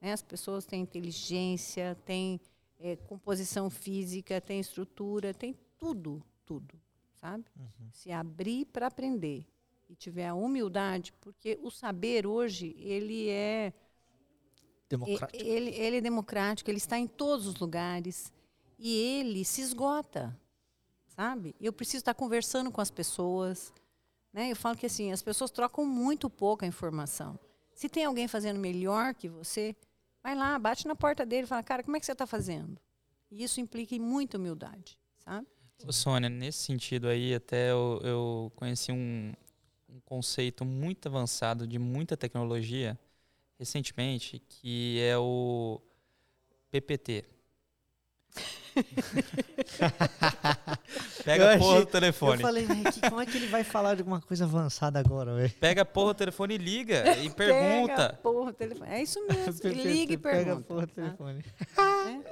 [0.00, 0.12] Né?
[0.12, 2.40] As pessoas têm inteligência, têm
[2.78, 6.80] é, composição física, têm estrutura, têm tudo, tudo,
[7.16, 7.44] sabe?
[7.58, 7.90] Uhum.
[7.90, 9.44] Se abrir para aprender
[9.88, 13.72] e tiver a humildade, porque o saber hoje ele é
[14.88, 15.44] democrático.
[15.44, 18.32] Ele, ele é democrático, ele está em todos os lugares
[18.78, 20.38] e ele se esgota,
[21.08, 21.54] sabe?
[21.60, 23.72] Eu preciso estar conversando com as pessoas,
[24.32, 24.50] né?
[24.50, 27.38] Eu falo que assim as pessoas trocam muito pouca informação.
[27.74, 29.76] Se tem alguém fazendo melhor que você,
[30.22, 32.78] vai lá, bate na porta dele e fala, cara, como é que você está fazendo?
[33.30, 35.46] E isso implica em muita humildade, sabe?
[35.86, 39.34] Ô, Sônia, nesse sentido aí, até eu, eu conheci um,
[39.88, 42.98] um conceito muito avançado de muita tecnologia
[43.58, 45.80] recentemente, que é o
[46.70, 47.24] PPT.
[51.24, 52.42] Pega a porra do telefone.
[52.42, 52.66] Eu falei,
[53.08, 55.50] como é que ele vai falar de alguma coisa avançada agora?
[55.58, 57.94] Pega a porra do telefone e liga e pergunta.
[57.94, 58.90] Pega a porra do telefone.
[58.90, 59.54] É isso mesmo.
[59.72, 60.44] liga e pergunta.
[60.44, 61.02] Pega a porra do tá?
[61.02, 61.44] telefone.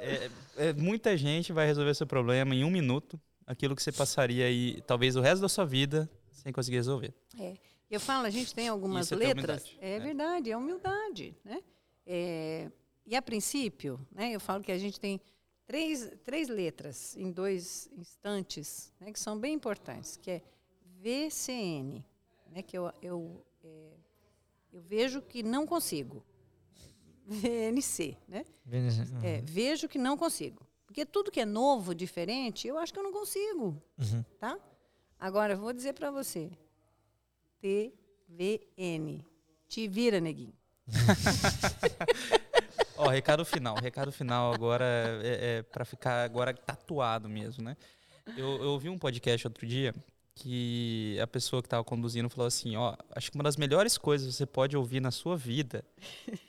[0.01, 3.21] É, é, muita gente vai resolver seu problema em um minuto.
[3.47, 7.13] Aquilo que você passaria aí, talvez o resto da sua vida, sem conseguir resolver.
[7.39, 7.55] É.
[7.95, 9.65] Eu falo, a gente tem algumas Isso letras.
[9.81, 11.37] É, é, verdade, é humildade.
[11.45, 11.63] Né?
[12.05, 12.71] É,
[13.07, 15.21] e a princípio, né, eu falo que a gente tem
[15.65, 20.43] três, três letras em dois instantes né, que são bem importantes, que é
[21.01, 22.05] VCN,
[22.51, 23.93] né, que eu, eu, é,
[24.73, 26.25] eu vejo que não consigo.
[27.27, 28.45] VNC, né?
[28.67, 29.25] Uhum.
[29.25, 30.67] É, vejo que não consigo.
[30.85, 33.83] Porque tudo que é novo, diferente, eu acho que eu não consigo.
[33.99, 34.23] Uhum.
[34.39, 34.59] Tá?
[35.19, 36.51] Agora, eu vou dizer para você.
[37.65, 39.25] TVN.
[39.67, 40.53] Te vira, neguinho.
[42.99, 43.77] Ó, recado final.
[43.77, 44.85] Recado final agora
[45.23, 47.75] é, é para ficar agora tatuado mesmo, né?
[48.37, 49.95] Eu, eu ouvi um podcast outro dia
[50.35, 54.29] que a pessoa que estava conduzindo falou assim, ó, acho que uma das melhores coisas
[54.29, 55.85] que você pode ouvir na sua vida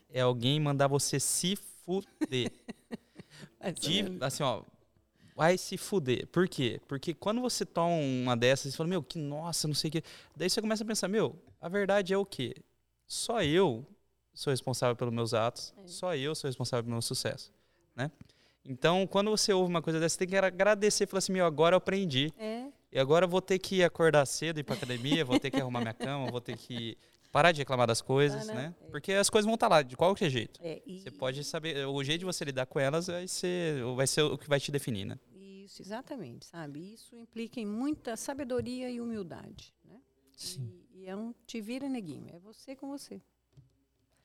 [0.10, 2.52] é alguém mandar você se fuder.
[3.80, 4.64] De, assim, ó,
[5.36, 6.28] vai se fuder.
[6.28, 6.80] Por quê?
[6.88, 10.04] Porque quando você toma uma dessas, você fala, meu, que nossa, não sei o quê.
[10.36, 12.56] Daí você começa a pensar, meu, a verdade é o quê?
[13.06, 13.86] Só eu
[14.34, 15.88] sou responsável pelos meus atos, é.
[15.88, 17.52] só eu sou responsável pelo meu sucesso,
[17.96, 18.12] né?
[18.68, 21.46] Então, quando você ouve uma coisa dessa, você tem que agradecer e falar assim, meu,
[21.46, 22.34] agora eu aprendi.
[22.38, 22.66] É.
[22.92, 25.82] E agora eu vou ter que acordar cedo, ir pra academia, vou ter que arrumar
[25.82, 26.98] minha cama, vou ter que
[27.36, 28.74] parar de reclamar das coisas, ah, né?
[28.82, 28.88] É.
[28.92, 30.58] Porque as coisas vão estar tá lá, de qualquer jeito.
[30.64, 31.02] É, e...
[31.02, 34.38] Você pode saber, o jeito de você lidar com elas vai ser, vai ser o
[34.38, 35.20] que vai te definir, né?
[35.34, 36.94] Isso, exatamente, sabe?
[36.94, 40.00] Isso implica em muita sabedoria e humildade, né?
[40.32, 40.72] Sim.
[40.94, 43.22] E, e é um te vira neguinho, é você com você.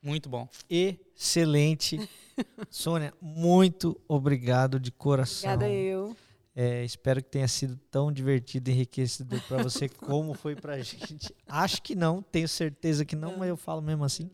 [0.01, 0.47] Muito bom.
[0.69, 2.09] Excelente.
[2.71, 5.53] Sônia, muito obrigado de coração.
[5.53, 6.15] Obrigada eu.
[6.53, 10.79] É, espero que tenha sido tão divertido e enriquecedor para você como foi para a
[10.79, 11.33] gente.
[11.47, 14.29] Acho que não, tenho certeza que não, mas eu falo mesmo assim.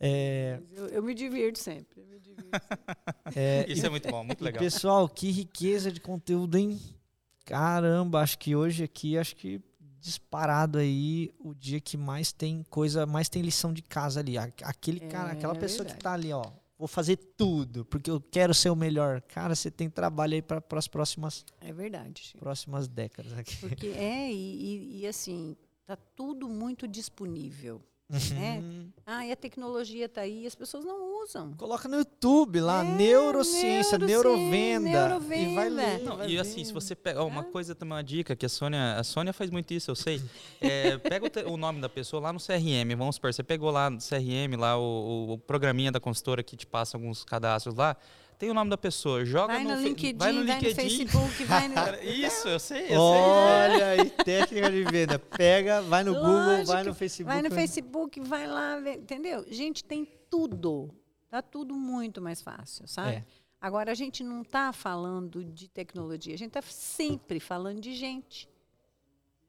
[0.00, 0.60] É...
[0.72, 2.04] Eu, eu, me divirto sempre.
[2.06, 3.38] Me divirto sempre.
[3.38, 4.62] É, Isso e, é muito bom, muito legal.
[4.62, 6.80] pessoal, que riqueza de conteúdo, hein?
[7.44, 9.60] Caramba, acho que hoje aqui, acho que
[10.00, 14.38] disparado aí o dia que mais tem coisa, mais tem lição de casa ali.
[14.38, 15.98] Aquele é, cara, aquela pessoa verdade.
[15.98, 16.44] que tá ali, ó,
[16.78, 19.20] vou fazer tudo porque eu quero ser o melhor.
[19.22, 21.44] Cara, você tem trabalho aí para as próximas.
[21.60, 22.34] É verdade.
[22.38, 23.56] Próximas décadas aqui.
[23.56, 28.62] Porque é e, e, e, assim tá tudo muito disponível, Né?
[29.04, 31.52] Ah, e a tecnologia está aí, as pessoas não usam.
[31.58, 35.50] Coloca no YouTube lá, é, neurociência, neurovenda, neurovenda.
[35.50, 36.02] E vai ler.
[36.02, 37.22] Não, vai e assim, se você pega.
[37.22, 37.44] uma é.
[37.44, 38.94] coisa também, uma dica que a Sônia.
[38.94, 40.22] A Sônia faz muito isso, eu sei.
[40.60, 43.88] É, pega o, o, nome da pessoa lá no CRM, vamos supor, você pegou lá
[43.88, 47.96] no CRM, lá o, o programinha da consultora que te passa alguns cadastros lá
[48.38, 50.74] tem o nome da pessoa, joga vai no, no LinkedIn, vai no, LinkedIn.
[50.74, 51.74] Vai no Facebook, vai no...
[52.08, 53.82] Isso, eu sei, eu Olha sei.
[53.82, 55.18] aí, técnica de venda.
[55.18, 57.34] Pega, vai no Lógico, Google, vai no Facebook.
[57.34, 59.44] Vai no Facebook, vai lá, entendeu?
[59.50, 60.94] Gente, tem tudo.
[61.28, 63.16] Tá tudo muito mais fácil, sabe?
[63.16, 63.24] É.
[63.60, 68.48] Agora, a gente não está falando de tecnologia, a gente está sempre falando de gente.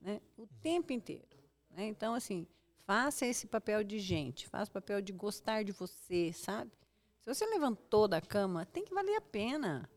[0.01, 0.19] Né?
[0.35, 1.37] O tempo inteiro.
[1.69, 1.87] Né?
[1.87, 2.47] Então, assim,
[2.87, 6.71] faça esse papel de gente, faça o papel de gostar de você, sabe?
[7.29, 9.87] Se você levantou da cama, tem que valer a pena.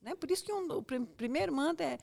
[0.00, 0.14] Né?
[0.14, 1.98] Por isso que um, o pr primeiro manda é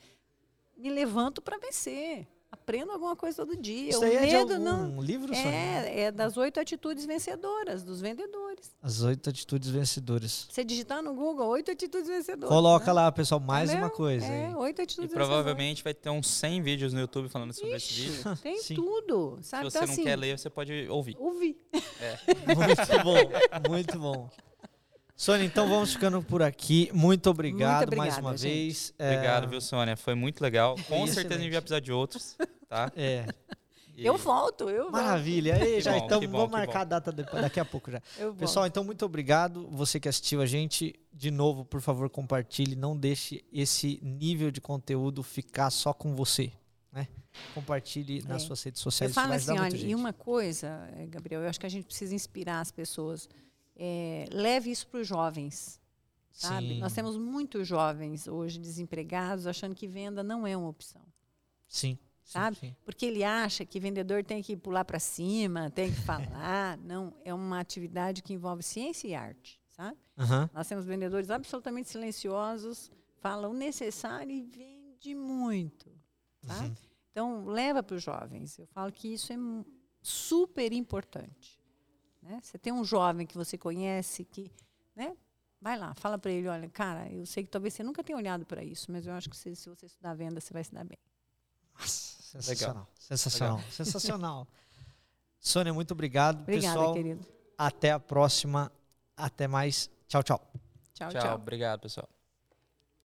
[0.76, 2.26] me levanto para vencer.
[2.52, 3.90] Aprendo alguma coisa todo dia.
[3.90, 8.76] Isso o é medo de não livro, é, é das oito atitudes vencedoras dos vendedores.
[8.80, 10.46] As oito atitudes vencedoras.
[10.48, 12.48] Você digitar no Google oito atitudes vencedoras.
[12.48, 12.92] Coloca né?
[12.92, 13.86] lá, pessoal, mais Entendeu?
[13.88, 14.24] uma coisa.
[14.24, 18.06] É, oito atitudes e provavelmente vai ter uns 100 vídeos no YouTube falando sobre Ixi,
[18.06, 18.36] esse vídeo.
[18.40, 18.76] Tem Sim.
[18.76, 19.38] tudo.
[19.42, 19.64] Sabe?
[19.64, 21.16] Se você então, não assim, quer ler, você pode ouvir.
[21.18, 21.60] Ouvir.
[22.00, 22.18] É.
[22.54, 24.30] muito bom, muito bom.
[25.16, 26.90] Sônia, então vamos ficando por aqui.
[26.92, 28.52] Muito obrigado muito mais uma gente.
[28.52, 28.94] vez.
[28.98, 29.12] É...
[29.14, 29.96] Obrigado, viu, Sônia?
[29.96, 30.74] Foi muito legal.
[30.74, 31.14] Com Excelente.
[31.14, 32.36] certeza a gente vai precisar de outros,
[32.68, 32.92] tá?
[32.94, 33.26] É.
[33.96, 34.04] E...
[34.04, 35.54] Eu volto, eu Maravilha.
[35.54, 36.80] Aí, já, bom, então bom, vamos marcar bom.
[36.80, 38.02] a data depois, daqui a pouco já.
[38.38, 38.66] Pessoal, volto.
[38.66, 39.66] então muito obrigado.
[39.70, 42.76] Você que assistiu a gente, de novo, por favor, compartilhe.
[42.76, 46.52] Não deixe esse nível de conteúdo ficar só com você.
[46.92, 47.08] Né?
[47.54, 48.28] Compartilhe é.
[48.28, 49.16] nas suas redes sociais.
[49.16, 52.14] Eu falo assim, olha, e uma coisa, eh, Gabriel, eu acho que a gente precisa
[52.14, 53.26] inspirar as pessoas
[53.76, 55.80] é, leve isso para os jovens.
[56.32, 56.74] Sabe?
[56.74, 56.78] Sim.
[56.80, 61.02] Nós temos muitos jovens hoje desempregados achando que venda não é uma opção.
[61.66, 61.98] Sim.
[62.22, 62.56] Sabe?
[62.56, 62.76] Sim, sim.
[62.84, 66.76] Porque ele acha que vendedor tem que pular para cima, tem que falar.
[66.84, 69.60] não, é uma atividade que envolve ciência e arte.
[69.70, 69.96] Sabe?
[70.18, 70.48] Uhum.
[70.52, 75.90] Nós temos vendedores absolutamente silenciosos, falam o necessário e vende muito.
[76.46, 76.64] Tá?
[76.64, 76.74] Uhum.
[77.10, 78.58] Então, leva para os jovens.
[78.58, 79.36] Eu falo que isso é
[80.02, 81.55] super importante.
[82.26, 82.40] Né?
[82.42, 84.50] Você tem um jovem que você conhece que,
[84.94, 85.16] né?
[85.60, 88.44] Vai lá, fala para ele, olha, cara, eu sei que talvez você nunca tenha olhado
[88.44, 90.84] para isso, mas eu acho que se, se, você estudar venda, você vai se dar
[90.84, 90.98] bem.
[91.78, 92.88] Nossa, sensacional, Legal.
[92.98, 93.70] sensacional, Legal.
[93.72, 94.48] sensacional.
[95.40, 96.94] Sônia, muito obrigado, Obrigada, pessoal.
[96.94, 97.26] querido.
[97.56, 98.70] Até a próxima,
[99.16, 99.88] até mais.
[100.08, 100.40] Tchau, tchau.
[100.92, 101.22] Tchau, tchau.
[101.22, 101.34] tchau.
[101.36, 102.15] Obrigado, pessoal.